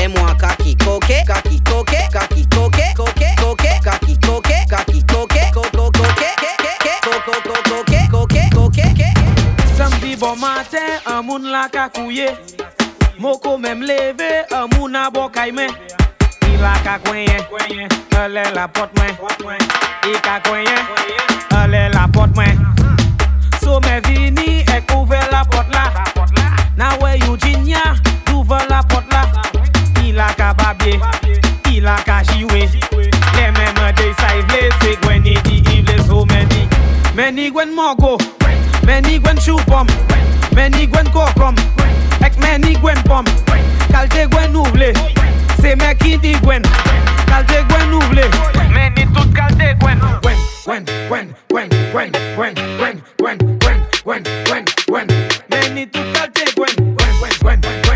Fais-moi 0.00 0.34
kaki 0.40 0.76
coquet, 0.76 1.24
kaki 1.26 1.60
coquet, 1.60 2.08
kaki 2.10 2.46
coquet, 2.46 2.94
coquet, 2.96 3.34
coquet, 3.36 3.80
kaki 3.84 4.16
coquet, 4.16 4.64
kaki 4.66 5.02
coquet, 5.02 5.50
coco 5.52 5.90
coquet, 5.92 6.34
coco 7.02 7.32
coquet, 7.68 8.08
coquet, 8.10 8.48
coquet. 8.50 9.14
Samedi 9.76 10.16
bon 10.16 10.36
matin, 10.36 10.78
un 11.04 11.20
moun 11.20 11.42
la 11.52 11.68
kakouye. 11.68 12.28
Moko 13.18 13.58
même 13.58 13.82
levé, 13.82 14.46
un 14.50 14.74
moun 14.74 14.96
a 14.96 15.10
bon 15.10 15.28
kaime. 15.28 15.66
Il 16.44 16.64
a 16.64 16.78
kakouye, 16.82 17.26
allez 18.16 18.54
la 18.54 18.68
porte 18.68 18.98
main. 18.98 19.12
Il 20.06 20.18
kakouye, 20.22 20.64
allez 21.50 21.90
la 21.92 22.08
porte 22.08 22.34
main. 22.34 22.56
Sommet 23.62 24.00
vini, 24.08 24.60
ek 24.60 24.90
ouve 24.96 25.20
la 25.30 25.44
porte 25.44 25.74
la. 25.74 25.92
Na 26.78 26.96
we 27.02 27.18
Eugenia, 27.28 27.96
ouve 28.32 28.56
la 28.70 28.82
porte 28.82 29.12
la. 29.12 29.26
La 30.20 30.34
ka 30.34 30.52
babye, 30.54 31.00
i 31.72 31.80
la 31.80 31.96
ka 32.04 32.22
jiwe 32.22 32.68
Le 33.36 33.44
meme 33.56 33.92
dey 33.96 34.12
sa 34.18 34.28
ivle, 34.36 34.68
se 34.82 34.96
gwen 35.02 35.22
ni 35.22 35.34
di 35.44 35.62
ivle 35.78 35.96
so 36.06 36.26
meni 36.26 36.68
Meni 37.14 37.50
gwen 37.50 37.72
mogo, 37.74 38.18
meni 38.84 39.18
gwen 39.18 39.36
chupom 39.38 39.86
Meni 40.52 40.86
gwen 40.86 41.08
kokom, 41.10 41.56
ek 42.20 42.36
meni 42.38 42.74
gwen 42.82 43.00
pom 43.08 43.24
Kalte 43.92 44.26
gwen 44.28 44.56
ouvle, 44.56 44.92
se 45.62 45.74
me 45.76 45.94
ki 45.94 46.18
di 46.18 46.34
gwen 46.44 46.62
Kalte 47.26 47.64
gwen 47.70 47.94
ouvle, 47.94 48.28
meni 48.74 49.06
tout 49.14 49.32
kalte 49.32 49.72
gwen 49.80 49.98
Gwen, 50.20 50.84
gwen, 51.08 51.32
gwen, 51.48 51.68
gwen, 51.92 52.10
gwen, 52.36 52.54
gwen, 52.76 52.76
gwen, 52.76 53.00
gwen, 53.18 53.38
gwen, 53.58 53.80
gwen, 54.04 54.24
gwen, 54.44 54.64
gwen 54.86 55.06
Meni 55.48 55.86
tout 55.86 56.12
kalte 56.12 56.44
gwen, 56.56 56.76
gwen, 56.76 57.38
gwen, 57.40 57.60
gwen, 57.82 57.89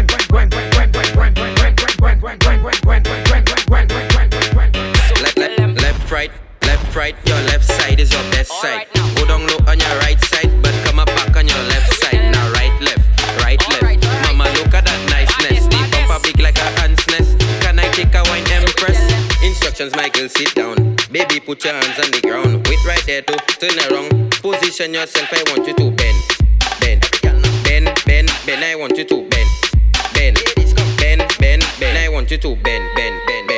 side 7.85 8.01
is 8.01 8.13
your 8.13 8.23
best 8.31 8.51
side. 8.63 8.87
Go 9.17 9.27
down 9.27 9.47
low 9.47 9.61
on 9.69 9.79
your 9.79 9.97
right 10.05 10.21
side, 10.31 10.51
but 10.63 10.75
come 10.85 10.99
up 10.99 11.09
back 11.19 11.37
on 11.37 11.47
your 11.47 11.63
left 11.73 11.93
side. 12.01 12.23
Now 12.33 12.53
right, 12.53 12.75
left, 12.81 13.05
right, 13.45 13.61
left. 13.73 14.05
Mama, 14.25 14.45
look 14.57 14.73
at 14.75 14.85
that 14.89 15.01
niceness. 15.13 15.67
The 15.69 15.81
bumper 15.93 16.19
big 16.25 16.41
like 16.41 16.59
a 16.59 16.69
ant's 16.83 17.07
nest. 17.13 17.39
Can 17.63 17.79
I 17.79 17.89
take 17.93 18.15
a 18.15 18.23
wine 18.31 18.47
empress? 18.51 19.01
Instructions, 19.43 19.95
Michael, 19.97 20.29
sit 20.29 20.55
down. 20.55 20.97
Baby, 21.11 21.41
put 21.41 21.65
your 21.65 21.75
hands 21.75 21.99
on 22.01 22.11
the 22.11 22.21
ground. 22.23 22.67
Wait 22.69 22.83
right 22.87 23.05
there 23.07 23.23
to 23.23 23.37
turn 23.61 23.77
around. 23.87 24.11
Position 24.41 24.95
yourself. 24.95 25.29
I 25.33 25.43
want 25.51 25.67
you 25.69 25.75
to 25.75 25.91
bend, 25.91 26.19
bend, 26.81 27.01
bend, 27.65 27.87
bend, 28.07 28.31
bend. 28.47 28.65
I 28.65 28.75
want 28.77 28.97
you 28.97 29.05
to 29.05 29.17
bend, 29.29 29.51
bend, 30.15 30.39
bend, 30.97 31.21
bend, 31.39 31.63
bend. 31.79 31.99
I 31.99 32.09
want 32.09 32.31
you 32.31 32.39
to 32.39 32.57
bend, 32.57 32.85
bend, 32.97 33.17
bend, 33.27 33.47
bend, 33.47 33.49
bend, 33.49 33.49
bend, 33.49 33.54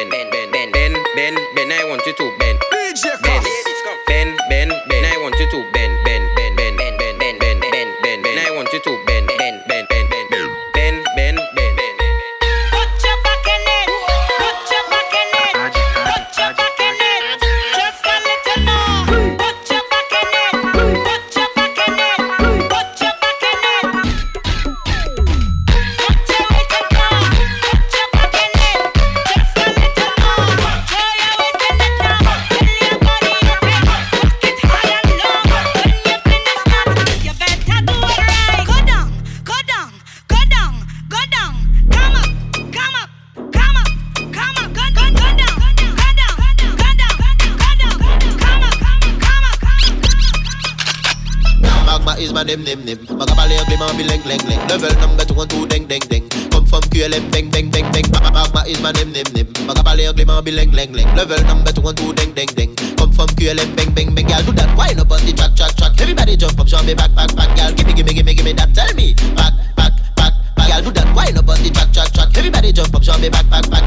my 52.67 52.75
name, 52.75 52.85
name, 52.85 53.07
name. 53.07 53.19
Magabalé, 53.19 53.63
Clément, 53.67 53.95
bileng, 53.97 54.23
leng, 54.27 54.43
leng. 54.49 54.69
Level 54.69 54.93
number 54.99 55.25
two 55.25 55.41
and 55.41 55.51
two, 55.51 55.67
ding, 55.67 55.87
ding, 55.87 56.01
ding. 56.11 56.29
Come 56.51 56.67
from 56.67 56.83
QLM, 56.91 57.31
bang, 57.31 57.51
bang, 57.51 57.71
bang, 57.71 57.87
bang. 57.93 58.05
Magma 58.11 58.65
is 58.67 58.81
my 58.83 58.91
name, 58.93 59.13
name, 59.13 59.27
name. 59.35 59.47
Magabalé, 59.67 60.13
Clément, 60.13 60.43
bileng, 60.43 60.73
leng, 60.73 60.93
leng. 60.93 61.07
Level 61.17 61.41
number 61.47 61.71
two 61.71 61.87
and 61.87 61.97
two, 61.97 62.13
ding, 62.15 62.33
ding, 62.35 62.49
ding. 62.59 62.75
Come 62.97 63.13
from 63.13 63.29
QLM, 63.39 63.77
bang, 63.77 63.95
bang, 63.95 64.15
bang. 64.15 64.27
Girl, 64.27 64.43
do 64.43 64.53
that 64.53 64.77
wine 64.77 64.99
up 64.99 65.11
on 65.11 65.25
the 65.25 65.33
track, 65.33 65.55
track, 65.55 65.77
track. 65.77 66.01
Everybody 66.01 66.37
jump 66.37 66.59
up, 66.59 66.67
show 66.67 66.83
me 66.83 66.95
back, 66.95 67.15
back, 67.15 67.35
back. 67.37 67.55
Girl, 67.57 67.73
gimme, 67.73 67.95
gimme, 67.95 68.13
gimme, 68.13 68.35
gimme 68.35 68.53
that. 68.55 68.75
Tell 68.75 68.93
me, 68.95 69.15
back, 69.37 69.55
back, 69.77 69.93
back, 70.17 70.35
back. 70.57 70.83
Do 70.83 70.91
that 70.91 71.09
wine 71.15 71.39
up 71.39 71.49
on 71.49 71.63
the 71.63 71.71
track, 71.71 71.93
track, 71.93 72.11
track. 72.13 72.37
Everybody 72.37 72.73
jump 72.73 72.95
up, 72.95 73.03
show 73.03 73.17
me 73.19 73.29
back, 73.31 73.49
back, 73.49 73.71
back. 73.71 73.86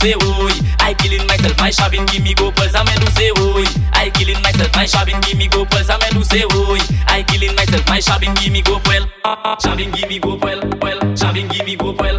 Say, 0.00 0.14
oi, 0.14 0.52
I 0.80 0.94
killing 0.94 1.26
myself, 1.26 1.56
my 1.58 1.70
shabin 1.70 2.10
give 2.10 2.22
me 2.22 2.34
go 2.34 2.50
pulse. 2.50 2.72
Some 2.72 2.86
do 2.86 3.06
say, 3.12 3.30
oi, 3.38 3.64
I 3.92 4.08
killing 4.10 4.40
myself, 4.42 4.72
my 4.74 4.84
shabin 4.84 5.20
give 5.26 5.36
me 5.36 5.46
go 5.48 5.64
pulse. 5.66 5.86
Some 5.86 6.00
do 6.10 6.24
say, 6.24 6.42
oi, 6.44 6.80
I 7.06 7.22
killing 7.28 7.54
myself, 7.54 7.86
my 7.86 7.98
shabin 7.98 8.34
give 8.40 8.52
me 8.52 8.62
go 8.62 8.80
well. 8.86 9.04
Shabin 9.60 9.94
give 9.94 10.08
me 10.08 10.18
go 10.18 10.36
well, 10.36 10.60
well. 10.80 10.98
Shabin 11.20 11.50
give 11.52 11.66
me 11.66 11.76
go 11.76 11.92
well, 11.92 12.16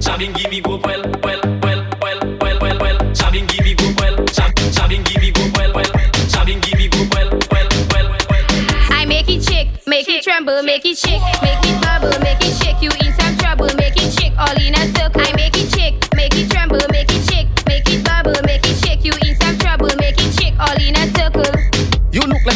shabin 0.00 0.34
give 0.36 0.50
me 0.50 0.60
go 0.60 0.76
well, 0.76 1.02
well, 1.22 1.40
well, 1.62 1.86
well, 2.00 2.20
well, 2.40 2.58
well, 2.60 2.78
well. 2.80 2.98
Shabin 3.12 3.46
give 3.48 3.64
me 3.64 3.74
go 3.74 3.84
well, 3.98 4.16
shab, 4.32 4.52
shabin 4.72 5.04
give 5.04 5.20
me 5.20 5.30
go 5.30 5.44
well, 5.54 5.72
well. 5.74 5.92
Shabin 6.32 6.62
give 6.62 6.78
me 6.78 6.88
go 6.88 7.04
well, 7.12 7.28
well, 7.52 7.68
well, 7.92 8.08
well. 8.30 8.44
I 8.90 9.04
make 9.06 9.28
it 9.28 9.42
shake, 9.44 9.68
make 9.86 10.08
it 10.08 10.22
tremble, 10.24 10.62
make 10.62 10.86
it 10.86 10.96
shake, 10.96 11.20
make 11.42 11.60
it 11.62 11.82
bubble, 11.82 12.18
make 12.20 12.40
it 12.40 12.47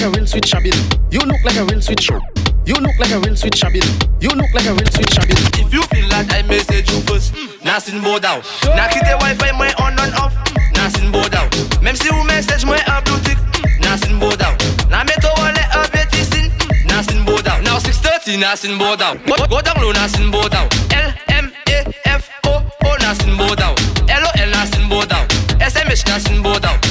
like 0.02 0.14
a 0.14 0.18
real 0.18 0.26
sweet 0.26 0.46
shabby. 0.46 0.70
You 1.10 1.20
look 1.20 1.44
like 1.44 1.56
a 1.56 1.64
real 1.64 1.80
sweet 1.80 2.02
show. 2.02 2.18
You 2.66 2.74
look 2.74 2.98
like 2.98 3.10
a 3.10 3.20
real 3.20 3.36
sweet 3.36 3.54
shabby. 3.54 3.80
You 4.20 4.30
look 4.30 4.52
like 4.52 4.66
a 4.66 4.74
real 4.74 4.90
sweet 4.90 5.12
shabby. 5.12 5.34
If 5.62 5.72
you 5.72 5.82
feel 5.94 6.08
like 6.08 6.32
I 6.32 6.42
message 6.42 6.90
you 6.90 7.00
first. 7.02 7.34
Mm, 7.34 7.64
nothing 7.64 8.00
more 8.00 8.18
down. 8.18 8.42
Knock 8.64 8.90
keep 8.90 9.04
the 9.04 9.16
wifi 9.20 9.56
my 9.56 9.72
on 9.78 9.98
and 9.98 10.14
off. 10.14 10.34
Nothing 10.74 11.10
more 11.10 11.28
down. 11.28 11.48
Mem 11.82 11.94
si 11.94 12.08
vous 12.08 12.24
message, 12.24 12.64
my 12.64 12.82
up 12.86 13.04
Bluetooth. 13.04 13.38
Mm, 13.38 13.80
nothing 13.80 14.14
more 14.16 14.36
down. 14.36 14.56
La 14.90 15.04
météo, 15.04 15.30
elle 15.46 15.58
est 15.58 15.76
up 15.76 15.94
et 15.94 16.16
ici. 16.16 16.50
Nothing 16.86 17.20
more 17.20 17.42
down. 17.42 17.62
Now 17.62 17.78
6:30, 17.78 18.38
nothing 18.38 18.74
more 18.74 18.96
down. 18.96 19.18
Go, 19.26 19.36
go 19.46 19.60
down 19.60 19.76
low, 19.80 19.92
nothing 19.92 20.26
more 20.26 20.48
down. 20.48 20.68
L 20.90 21.12
M 21.28 21.52
A 21.68 21.86
F 22.06 22.28
O 22.46 22.58
O, 22.86 22.96
nothing 22.98 23.34
more 23.34 23.54
down. 23.54 23.76
L 24.08 24.24
O 24.26 24.30
L, 24.34 24.50
nothing 24.50 24.84
more 24.88 25.06
down. 25.06 25.26
S 25.60 25.76
M 25.76 25.88
H, 25.90 26.04
nothing 26.06 26.38
more 26.42 26.58
down. 26.58 26.81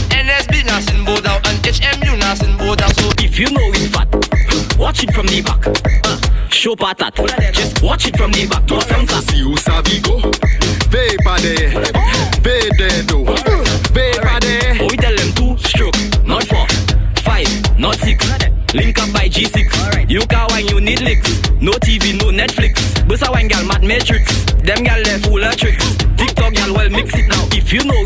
You 3.42 3.50
know 3.50 3.72
it 3.74 3.90
fat, 3.90 4.08
watch 4.78 5.02
it 5.04 5.12
from 5.16 5.26
the 5.26 5.42
back. 5.42 5.66
Uh, 6.06 6.48
show 6.50 6.76
patat, 6.76 7.16
just 7.54 7.82
watch 7.82 8.06
it 8.06 8.16
from 8.16 8.32
the 8.32 8.46
back. 8.46 8.70
No 8.70 8.80
front 8.82 9.10
Si 9.10 9.38
you 9.38 9.58
savvy 9.58 10.00
go, 10.00 10.18
ve 10.94 11.18
pas 11.26 11.42
de, 11.42 11.56
ve 12.46 12.70
de 12.78 13.02
do, 13.10 13.26
ve 13.96 14.14
pas 14.22 14.40
de. 14.42 14.78
Oh, 14.80 14.88
we 14.92 14.96
tell 14.96 15.16
them 15.16 15.34
two 15.34 15.58
stroke, 15.58 15.98
not 16.24 16.44
four, 16.46 16.68
five, 17.26 17.50
not 17.80 17.96
six. 17.96 18.24
Link 18.76 19.02
up 19.02 19.12
by 19.12 19.28
G6. 19.28 20.08
You 20.08 20.22
can 20.28 20.48
wine, 20.52 20.68
you 20.68 20.80
need 20.80 21.02
licks. 21.02 21.28
No 21.60 21.72
TV, 21.74 22.14
no 22.22 22.30
Netflix. 22.32 22.78
But 23.08 23.22
I 23.24 23.32
wine 23.32 23.48
gal 23.48 23.66
mad 23.66 23.84
matrix. 23.84 24.46
Them 24.62 24.84
gal 24.84 25.02
they 25.04 25.18
full 25.18 25.44
of 25.44 25.58
tricks. 25.58 25.98
TikTok 26.16 26.54
gal 26.54 26.74
well 26.74 26.90
mix 26.90 27.14
it 27.16 27.28
now. 27.28 27.44
If 27.52 27.74
you 27.74 27.84
know 27.84 28.00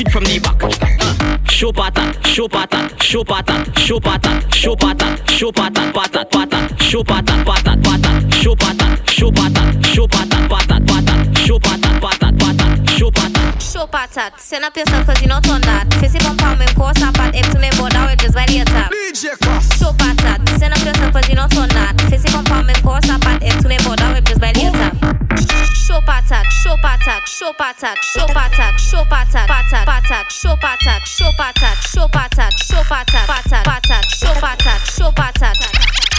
it. 0.00 0.06
Watch 0.06 0.06
it 0.06 0.12
from 0.12 0.24
the 0.24 0.38
back. 0.38 0.62
Uh, 0.62 1.38
show 1.50 1.72
patat, 1.72 2.26
show 2.26 2.48
patat, 2.48 3.02
show 3.02 3.24
patat, 3.24 3.78
show 3.78 3.98
patat, 3.98 4.54
show 4.54 4.74
patat, 4.74 5.30
show 5.30 5.52
patat, 5.52 5.92
patat, 5.92 6.30
patat, 6.30 6.80
show 6.80 7.02
patat, 7.02 7.44
patat, 7.44 7.82
patat, 7.82 8.34
show 8.34 8.54
patat, 8.54 9.08
show 9.08 9.30
patat, 9.30 9.86
show 9.86 10.06
patat, 10.06 10.48
patat, 10.48 10.86
patat, 10.86 11.38
show 11.38 11.58
patat, 11.58 12.00
patat, 12.00 12.36
patat, 12.38 12.88
show 12.90 13.10
patat. 13.10 13.62
Show 13.62 13.86
patat, 13.86 14.38
send 14.38 14.64
up 14.64 14.76
yourself 14.76 15.06
cause 15.06 15.20
you 15.22 15.28
not 15.28 15.48
on 15.48 15.60
that. 15.62 15.92
Fizzy 15.94 16.18
pump 16.18 16.42
out, 16.42 16.58
même 16.58 16.74
course 16.74 17.00
up 17.02 17.18
at 17.18 17.34
M 17.34 17.44
to 17.52 17.58
me 17.58 17.70
board 17.78 17.94
out 17.94 18.16
just 18.18 18.34
by 18.34 18.46
the 18.46 18.60
attack. 18.60 18.92
Show 19.14 19.92
patat, 19.92 20.15
attack, 26.46 26.60
shop 26.60 26.80
attack, 26.84 27.26
shop 27.26 27.56
attack, 27.58 27.98
shop 28.02 28.30
attack, 28.30 28.78
shop 28.78 29.06
attack, 29.06 29.48
attack, 29.48 29.88
attack, 29.88 30.30
shop 30.30 30.58
attack, 30.58 31.06
shop 31.06 31.34
attack, 31.38 31.76
shop 31.78 32.10
attack, 32.14 32.52
shop 32.58 32.86
attack, 32.90 33.28
attack, 33.28 33.66
attack, 33.66 34.04
shop 34.10 34.36
attack, 34.38 34.80
shop 34.86 35.18
attack. 35.18 36.15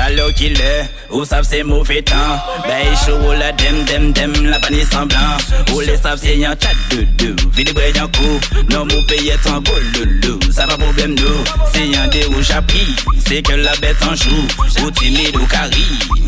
Allo 0.00 0.30
killer, 0.32 0.84
ou 1.10 1.24
savent 1.24 1.44
c'est 1.48 1.62
mauvais 1.62 2.02
temps 2.02 2.14
Ben 2.66 2.96
chaud 3.04 3.32
la 3.32 3.52
dem 3.52 3.84
dem 3.84 4.12
dem 4.12 4.32
la 4.46 4.58
panne 4.60 4.84
semblant 4.90 5.36
Ou 5.74 5.80
les 5.80 5.96
savent 5.96 6.20
c'est 6.22 6.36
y'en 6.36 6.50
chat 6.50 6.74
de 6.90 7.02
deux 7.02 7.36
Vide 7.52 7.72
y'en 7.96 8.06
coup, 8.06 8.40
non 8.70 8.86
paye 9.08 9.32
ton 9.42 9.60
beau 9.60 9.72
loulou 9.94 10.38
Ça 10.52 10.66
va 10.66 10.76
problème 10.76 11.14
nous, 11.14 11.44
c'est 11.72 11.88
des 12.10 12.24
rouges 12.26 12.50
à 12.52 12.62
prix 12.62 12.94
C'est 13.26 13.42
que 13.42 13.52
la 13.52 13.74
bête 13.76 13.96
en 14.02 14.14
joue, 14.14 14.46
ou 14.84 14.90
timide 14.92 15.36
ou 15.36 15.46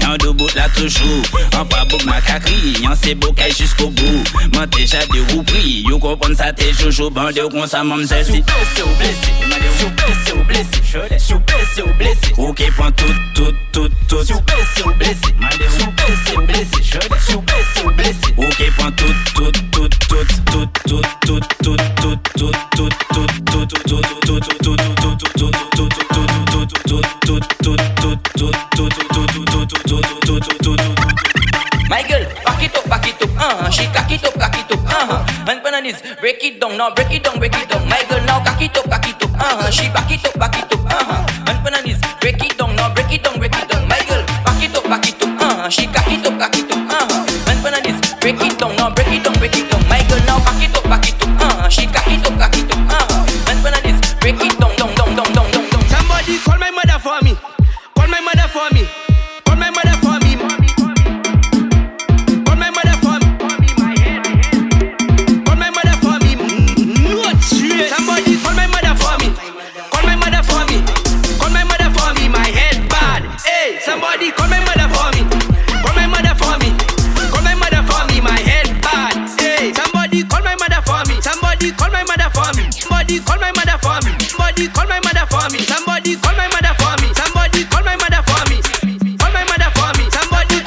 En 0.06 0.16
deux 0.16 0.32
là 0.56 0.68
toujours, 0.74 1.22
en 1.56 1.64
pas 1.64 1.84
bout 1.84 2.04
ma 2.04 2.20
cacri 2.20 2.74
En 2.84 2.94
c'est 3.00 3.14
beau 3.14 3.32
jusqu'au 3.56 3.88
bout, 3.88 4.24
m'en 4.54 4.66
déjà 4.66 4.98
de 5.06 5.32
roues 5.32 5.44
pris 5.44 5.84
You 5.86 5.98
comprends 5.98 6.34
ça 6.34 6.52
t'es 6.52 6.72
joujou, 6.72 7.08
bandé 7.10 7.42
ou 7.42 7.48
qu'on 7.48 7.66
ça 7.66 7.84
m'en 7.84 7.96
c'est 7.98 8.24
blessé 8.24 8.82
ou 8.82 8.96
blessé, 8.98 9.14
si. 9.22 9.84
Ou 9.84 9.90
blessé 9.90 10.32
ou 10.32 10.44
blessé 10.44 11.18
Si 11.18 11.34
ou 11.34 11.38
blessé 11.38 11.82
ou 11.82 11.94
blessé, 11.94 12.34
ok 12.36 12.62
prends 12.76 12.90
tout 12.92 13.14
tout 13.34 13.54
tout 13.72 13.88
tout 14.08 14.24
Si 14.24 14.32
ou 14.32 14.40
blessé 14.40 14.82
ou 14.84 14.92
blessé, 14.94 15.16
si 15.68 15.82
ou 15.82 15.90
blessé 15.90 16.36
blessé 16.46 16.82
Si 17.22 17.84
ou 17.84 17.90
blessé 17.90 18.34
ok 18.36 18.72
prends 18.76 18.92
tout 18.92 19.14
tout 19.34 19.52
tout 19.70 19.88
tout 19.88 20.26
tout 20.46 20.66
tout 20.86 21.06
tout 21.26 21.40
tout 21.40 21.40
tout 21.60 21.80
tout 21.96 22.18
tout 22.36 22.50
tout 22.70 22.90
tout 22.90 22.90
tout 22.90 23.10
tout 23.10 23.40
tout 34.68 34.80
uh 34.90 35.06
uh 35.08 35.26
And 35.48 35.62
break 36.20 36.44
it 36.44 36.60
down, 36.60 36.76
now 36.76 36.94
break 36.94 37.10
it 37.10 37.24
down, 37.24 37.38
break 37.38 37.56
it 37.56 37.68
down 37.68 37.88
My 37.88 38.04
girl 38.08 38.24
now 38.26 38.44
cock 38.44 38.60
it 38.62 38.76
up, 38.76 38.84
cock 38.90 39.08
it 39.08 39.22
up, 39.22 39.30
uh 39.40 39.70
She 39.70 39.88
back 39.88 40.10
it 40.10 40.24
up, 40.24 40.38
back 40.38 40.56
it 40.56 40.72
up, 40.72 40.80
uh 40.86 41.26
And 41.48 41.74
on 41.74 41.84
this, 41.84 42.00
break 42.20 42.44
it 42.44 42.58
down, 42.58 42.58
now 42.58 42.58
break 42.58 42.59
it 43.12 43.22
down, 43.22 43.38
break 43.38 43.54
it 43.54 43.68
down 43.68 43.88
My 43.88 43.98
girl, 44.06 44.24
back 44.44 44.62
it 44.62 44.76
up, 44.76 44.84
back 44.84 45.08
it 45.08 45.22
up, 45.22 45.40
uh. 45.40 45.68
She 45.68 45.86
cock 45.86 46.06
it 46.08 46.26
up, 46.26 46.38
cock 46.38 46.56
it 46.56 46.70
up, 46.70 46.78
uh. 46.90 47.50
And 47.50 47.62
when 47.62 47.74
on 47.74 47.82
this, 47.82 48.14
break 48.20 48.40
it 48.40 48.58
down, 48.58 48.76
now 48.76 48.90
break 48.90 49.08
it 49.08 49.24
down, 49.24 49.34
break 49.38 49.56
it 49.56 49.70
down 49.70 49.82
My 49.88 50.02
girl. 50.08 50.20
Now 50.26 50.38
cock 50.44 50.62
it 50.62 50.76
up, 50.76 50.84
back 50.84 51.08
it 51.08 51.22
up, 51.22 51.40
uh. 51.40 51.68
She 51.68 51.86
cock 51.86 51.99
Somebody 84.50 84.74
call 84.74 84.86
my 84.88 84.98
mother 84.98 85.26
for 85.30 85.46
me. 85.54 85.62
Somebody 85.62 86.16
call 86.16 86.34
my 86.34 86.48
mother 86.50 86.74
for 86.74 86.90
me. 86.98 87.14
Somebody 87.14 87.62
call 87.70 87.84
my 87.84 87.94
mother 87.94 88.18
for 88.26 88.42
me. 88.50 88.58
Call 89.14 89.30
my 89.30 89.44
mother 89.46 89.70
for 89.78 89.94
me. 89.94 90.10
Somebody. 90.10 90.58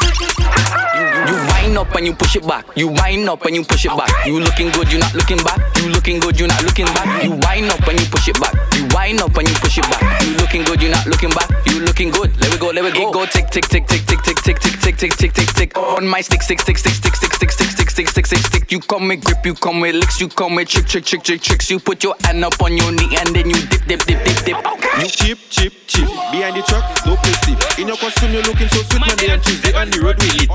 You 1.27 1.35
wind 1.51 1.77
up 1.77 1.93
and 1.93 2.07
you 2.07 2.13
push 2.15 2.37
it 2.37 2.47
back. 2.47 2.65
You 2.77 2.87
wind 2.87 3.27
up 3.27 3.43
and 3.43 3.55
you 3.57 3.65
push 3.65 3.83
it 3.83 3.91
back. 3.91 4.07
You 4.25 4.39
looking 4.39 4.71
good, 4.71 4.89
you 4.89 4.99
not 4.99 5.13
looking 5.13 5.43
back. 5.43 5.59
You 5.75 5.89
looking 5.89 6.21
good, 6.21 6.39
you 6.39 6.47
not 6.47 6.63
looking 6.63 6.85
back. 6.95 7.25
You 7.25 7.31
wind 7.31 7.71
up 7.71 7.85
and 7.85 7.99
you 7.99 8.05
push 8.07 8.29
it 8.29 8.39
back. 8.39 8.55
You 8.73 8.87
wind 8.95 9.19
up 9.19 9.35
and 9.35 9.49
you 9.49 9.55
push 9.55 9.77
it 9.77 9.83
back. 9.83 10.21
You 10.23 10.31
looking 10.37 10.53
looking 10.53 10.63
good, 10.63 10.81
you 10.83 10.89
not 10.89 11.05
looking 11.07 11.29
back. 11.31 11.49
You 11.65 11.79
looking 11.79 12.11
good. 12.11 12.39
Let 12.39 12.51
we 12.51 12.57
go, 12.59 12.69
let 12.69 12.83
we 12.83 12.91
go. 12.91 13.11
Go 13.11 13.25
tick 13.25 13.49
tick 13.49 13.67
tick 13.67 13.87
tick 13.87 14.05
tick 14.05 14.21
tick 14.21 14.37
tick 14.37 14.59
tick 14.59 14.79
tick 14.79 14.97
tick 14.97 15.13
tick 15.17 15.33
tick 15.33 15.47
tick. 15.47 15.77
On 15.77 16.07
my 16.07 16.21
stick 16.21 16.41
stick 16.43 16.59
stick 16.61 16.77
stick 16.77 16.93
stick 16.93 17.15
stick 17.15 17.51
stick 17.51 17.69
stick 17.69 17.82
stick 17.93 18.07
stick 18.07 18.25
stick 18.25 18.39
stick 18.39 18.45
stick. 18.45 18.71
You 18.71 18.79
come 18.79 19.07
with 19.07 19.23
grip, 19.23 19.45
you 19.45 19.53
come 19.53 19.79
with 19.79 19.93
licks, 19.95 20.19
you 20.19 20.27
come 20.27 20.55
with 20.55 20.67
trick 20.67 20.87
trick 20.87 21.05
trick 21.05 21.21
trick 21.21 21.41
tricks. 21.41 21.69
You 21.69 21.79
put 21.79 22.03
your 22.03 22.15
hand 22.23 22.43
up 22.43 22.59
on 22.61 22.75
your 22.75 22.91
knee 22.91 23.15
and 23.19 23.35
then 23.35 23.49
you 23.49 23.59
dip 23.67 23.85
dip 23.85 24.01
dip 24.05 24.23
dip 24.25 24.37
dip. 24.45 24.57
You 24.97 25.07
cheap, 25.07 25.37
cheap, 25.49 25.73
cheap. 25.85 26.07
Behind 26.33 26.57
the 26.57 26.63
truck, 26.65 26.83
no 27.05 27.15
perceive. 27.17 27.59
In 27.77 27.87
your 27.87 27.97
costume, 27.97 28.33
you're 28.33 28.41
looking 28.43 28.67
so 28.69 28.81
sweet. 28.89 28.99
Monday 28.99 29.29
and 29.29 29.43
Tuesday 29.43 29.73
on 29.77 29.89
the 29.91 30.01
road 30.01 30.17
we 30.17 30.29
lit. 30.41 30.49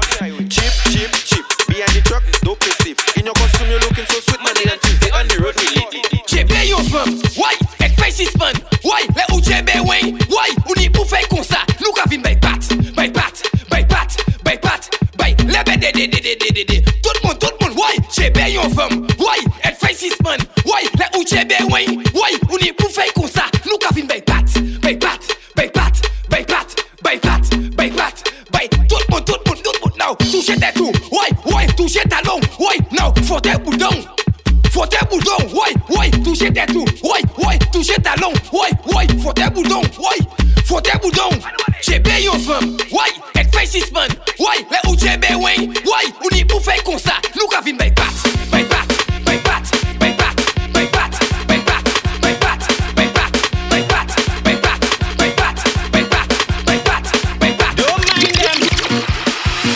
Cheap, 0.51 0.73
cheap, 0.91 1.11
cheap. 1.31 1.45
Behind 1.69 1.95
the 1.95 2.03
truck, 2.03 2.23
no 2.43 2.57
perceive. 2.57 2.99
In 3.17 3.27
your 3.27 3.35
costume, 3.35 3.71
you're 3.71 3.81
looking 3.87 4.07
so 4.07 4.19
sweet. 4.19 4.43
Monday 4.43 4.67
and 4.67 4.81
Tuesday 4.83 5.11
on 5.15 5.29
the 5.29 5.37
road 5.39 5.55
we 5.63 5.67
lit. 5.79 6.27
Chebe 6.27 6.69
yo 6.69 6.79
fam, 6.91 7.23
why? 7.39 7.55
Ek 7.79 7.95
fay 7.95 8.11
sispan, 8.11 8.59
why? 8.83 9.07
Le 9.15 9.25
ou 9.31 9.41
chebe 9.41 9.79
wen, 9.87 10.19
why? 10.27 10.51
Ou 10.67 10.75
ni 10.75 10.91
pou 10.91 11.07
fay 11.07 11.23
kon 11.31 11.47
sa, 11.47 11.63
nou 11.79 11.95
ka 11.95 12.05
vin 12.11 12.21
bay 12.21 12.35
bay 12.35 12.48
bay 15.65 15.77
Le 15.77 15.91
be 15.91 15.91
de 15.93 16.07
de 16.07 16.65
de 16.65 16.81
Tout 17.03 17.11
tout? 17.25 17.49
Le 24.09 24.19
pat, 24.21 24.45
bay 24.83 24.99
pat, 24.99 25.21
bay 25.57 25.69
pat, 25.69 25.97
pat, 26.45 26.77
pat, 27.13 27.57
bay 27.77 27.91
pat, 27.91 28.33
bay 28.53 28.69
Tout 28.89 28.97
moun, 29.11 29.25
tout 29.25 29.37
tout 29.45 29.55
talon, 32.09 32.41
boudon 33.65 33.91
boudon, 35.11 35.51
touchez 37.73 37.97
talon, 37.97 38.33
ouais, 38.53 38.95
ouais, 38.95 39.07
fote 39.23 39.41
boudon, 39.53 39.83
boudon. 41.03 41.31
Isis 43.69 43.93
man, 43.93 44.09
woy, 44.39 44.65
ou 44.89 44.97
be 44.97 45.29
ou 45.37 46.31
ni 46.33 46.43
pou 46.49 46.59
fey 46.59 46.81
kon 46.87 46.97
sa 46.97 47.19
Nou 47.37 47.45
ka 47.53 47.61
vin 47.61 47.77
bay 47.77 47.93
bay 47.93 48.65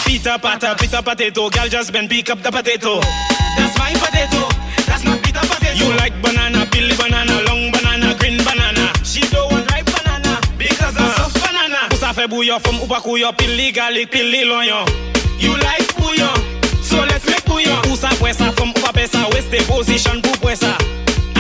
Pita 0.07 0.39
pata, 0.39 0.75
pita 0.75 1.03
potato 1.03 1.51
Gal 1.51 1.69
just 1.69 1.93
been 1.93 2.09
pick 2.09 2.31
up 2.31 2.41
the 2.41 2.51
potato 2.51 2.99
That's 3.59 3.77
my 3.77 3.93
potato 3.93 4.49
That's 4.89 5.05
not 5.05 5.21
pita 5.23 5.41
potato 5.41 5.77
You 5.77 5.93
like 5.97 6.17
banana, 6.23 6.65
Billy 6.73 6.97
banana 6.97 7.32
fe 12.23 12.29
bouyon 12.29 12.59
Fom 12.61 12.81
ou 12.81 12.89
pa 12.89 13.01
kouyon 13.03 13.35
Pil 13.39 13.55
li 13.57 13.71
galik, 13.73 14.11
pil 14.13 14.29
li 14.31 14.45
lonyon 14.45 14.87
You 15.41 15.55
like 15.57 15.95
bouyon 15.99 16.35
So 16.83 17.03
let's 17.05 17.27
make 17.27 17.45
bouyon 17.47 17.79
Ou 17.91 17.97
sa 17.97 18.13
pwe 18.21 18.33
sa 18.35 18.51
Fom 18.59 18.71
ou 18.71 18.83
pa 18.83 18.93
pe 18.95 19.07
sa 19.11 19.27
Weste 19.35 19.63
position 19.69 20.23
pou 20.23 20.43
pwe 20.43 20.57
sa? 20.57 20.75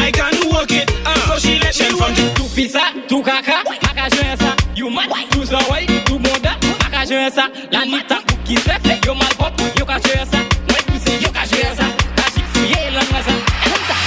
I 0.02 0.10
can 0.10 0.34
work 0.50 0.72
it 0.72 0.90
uh, 1.06 1.14
So 1.28 1.38
she 1.38 1.58
let 1.60 1.78
me 1.78 1.94
work 1.94 2.18
it. 2.18 2.34
Tou 2.36 2.48
pisa, 2.54 2.90
tou 3.08 3.22
kaka 3.22 3.62
Aka 3.90 4.08
jwen 4.16 4.36
sa 4.40 4.54
You 4.76 4.90
mad, 4.90 5.12
you 5.34 5.44
sa 5.46 5.62
way 5.70 5.86
Tou 6.08 6.18
bonda 6.18 6.56
Aka 6.86 7.06
jwen 7.06 7.30
sa 7.30 7.48
La 7.70 7.84
nita 7.86 8.22
Ki 8.46 8.58
se 8.58 8.78
fe 8.82 8.98
Yo 9.06 9.14
mal 9.14 9.34
pop 9.38 9.54
Yo 9.78 9.86
ka 9.86 10.00
jwen 10.02 10.26
sa 10.26 10.42
Mwen 10.70 10.86
puse 10.90 11.18
Yo 11.22 11.30
ka 11.34 11.46
jwen 11.50 11.76
sa 11.78 11.90
Kajik 12.18 12.46
siye 12.56 12.90
lan 12.90 13.06
la 13.14 13.26
sa 13.28 13.36
Kom 13.66 13.82
sa 13.90 14.00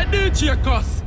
Adi 0.00 0.30
chekos 0.32 1.05